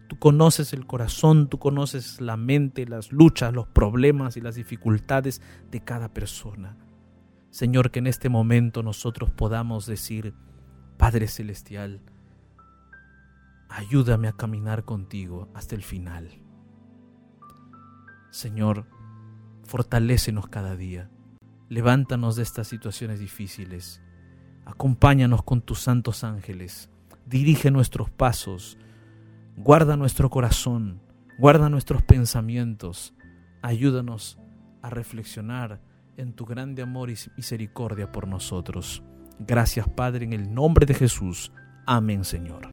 Tú 0.10 0.20
conoces 0.20 0.74
el 0.74 0.86
corazón, 0.86 1.48
tú 1.48 1.58
conoces 1.58 2.20
la 2.20 2.36
mente, 2.36 2.86
las 2.86 3.14
luchas, 3.14 3.54
los 3.54 3.66
problemas 3.66 4.36
y 4.36 4.42
las 4.42 4.56
dificultades 4.56 5.42
de 5.72 5.82
cada 5.82 6.14
persona. 6.14 6.76
Señor, 7.50 7.90
que 7.90 8.00
en 8.00 8.08
este 8.08 8.28
momento 8.28 8.84
nosotros 8.84 9.32
podamos 9.32 9.86
decir, 9.86 10.34
Padre 10.98 11.30
Celestial, 11.30 12.02
ayúdame 13.70 14.28
a 14.28 14.34
caminar 14.34 14.84
contigo 14.84 15.48
hasta 15.54 15.76
el 15.76 15.84
final. 15.84 16.42
Señor, 18.32 18.86
fortalécenos 19.66 20.48
cada 20.48 20.76
día. 20.76 21.10
Levántanos 21.70 22.36
de 22.36 22.44
estas 22.44 22.68
situaciones 22.68 23.20
difíciles. 23.20 24.02
Acompáñanos 24.66 25.44
con 25.44 25.62
tus 25.62 25.80
santos 25.80 26.24
ángeles. 26.24 26.90
Dirige 27.26 27.72
nuestros 27.72 28.10
pasos. 28.10 28.78
Guarda 29.58 29.98
nuestro 29.98 30.30
corazón. 30.30 31.02
Guarda 31.40 31.70
nuestros 31.70 32.02
pensamientos. 32.04 33.14
Ayúdanos 33.62 34.38
a 34.82 34.90
reflexionar 34.90 35.82
en 36.18 36.34
tu 36.34 36.46
grande 36.46 36.82
amor 36.82 37.10
y 37.10 37.16
misericordia 37.36 38.12
por 38.12 38.28
nosotros. 38.28 39.02
Gracias 39.40 39.88
Padre 39.90 40.26
en 40.26 40.34
el 40.34 40.54
nombre 40.54 40.86
de 40.86 40.94
Jesús. 40.94 41.52
Amén 41.86 42.24
Señor. 42.24 42.72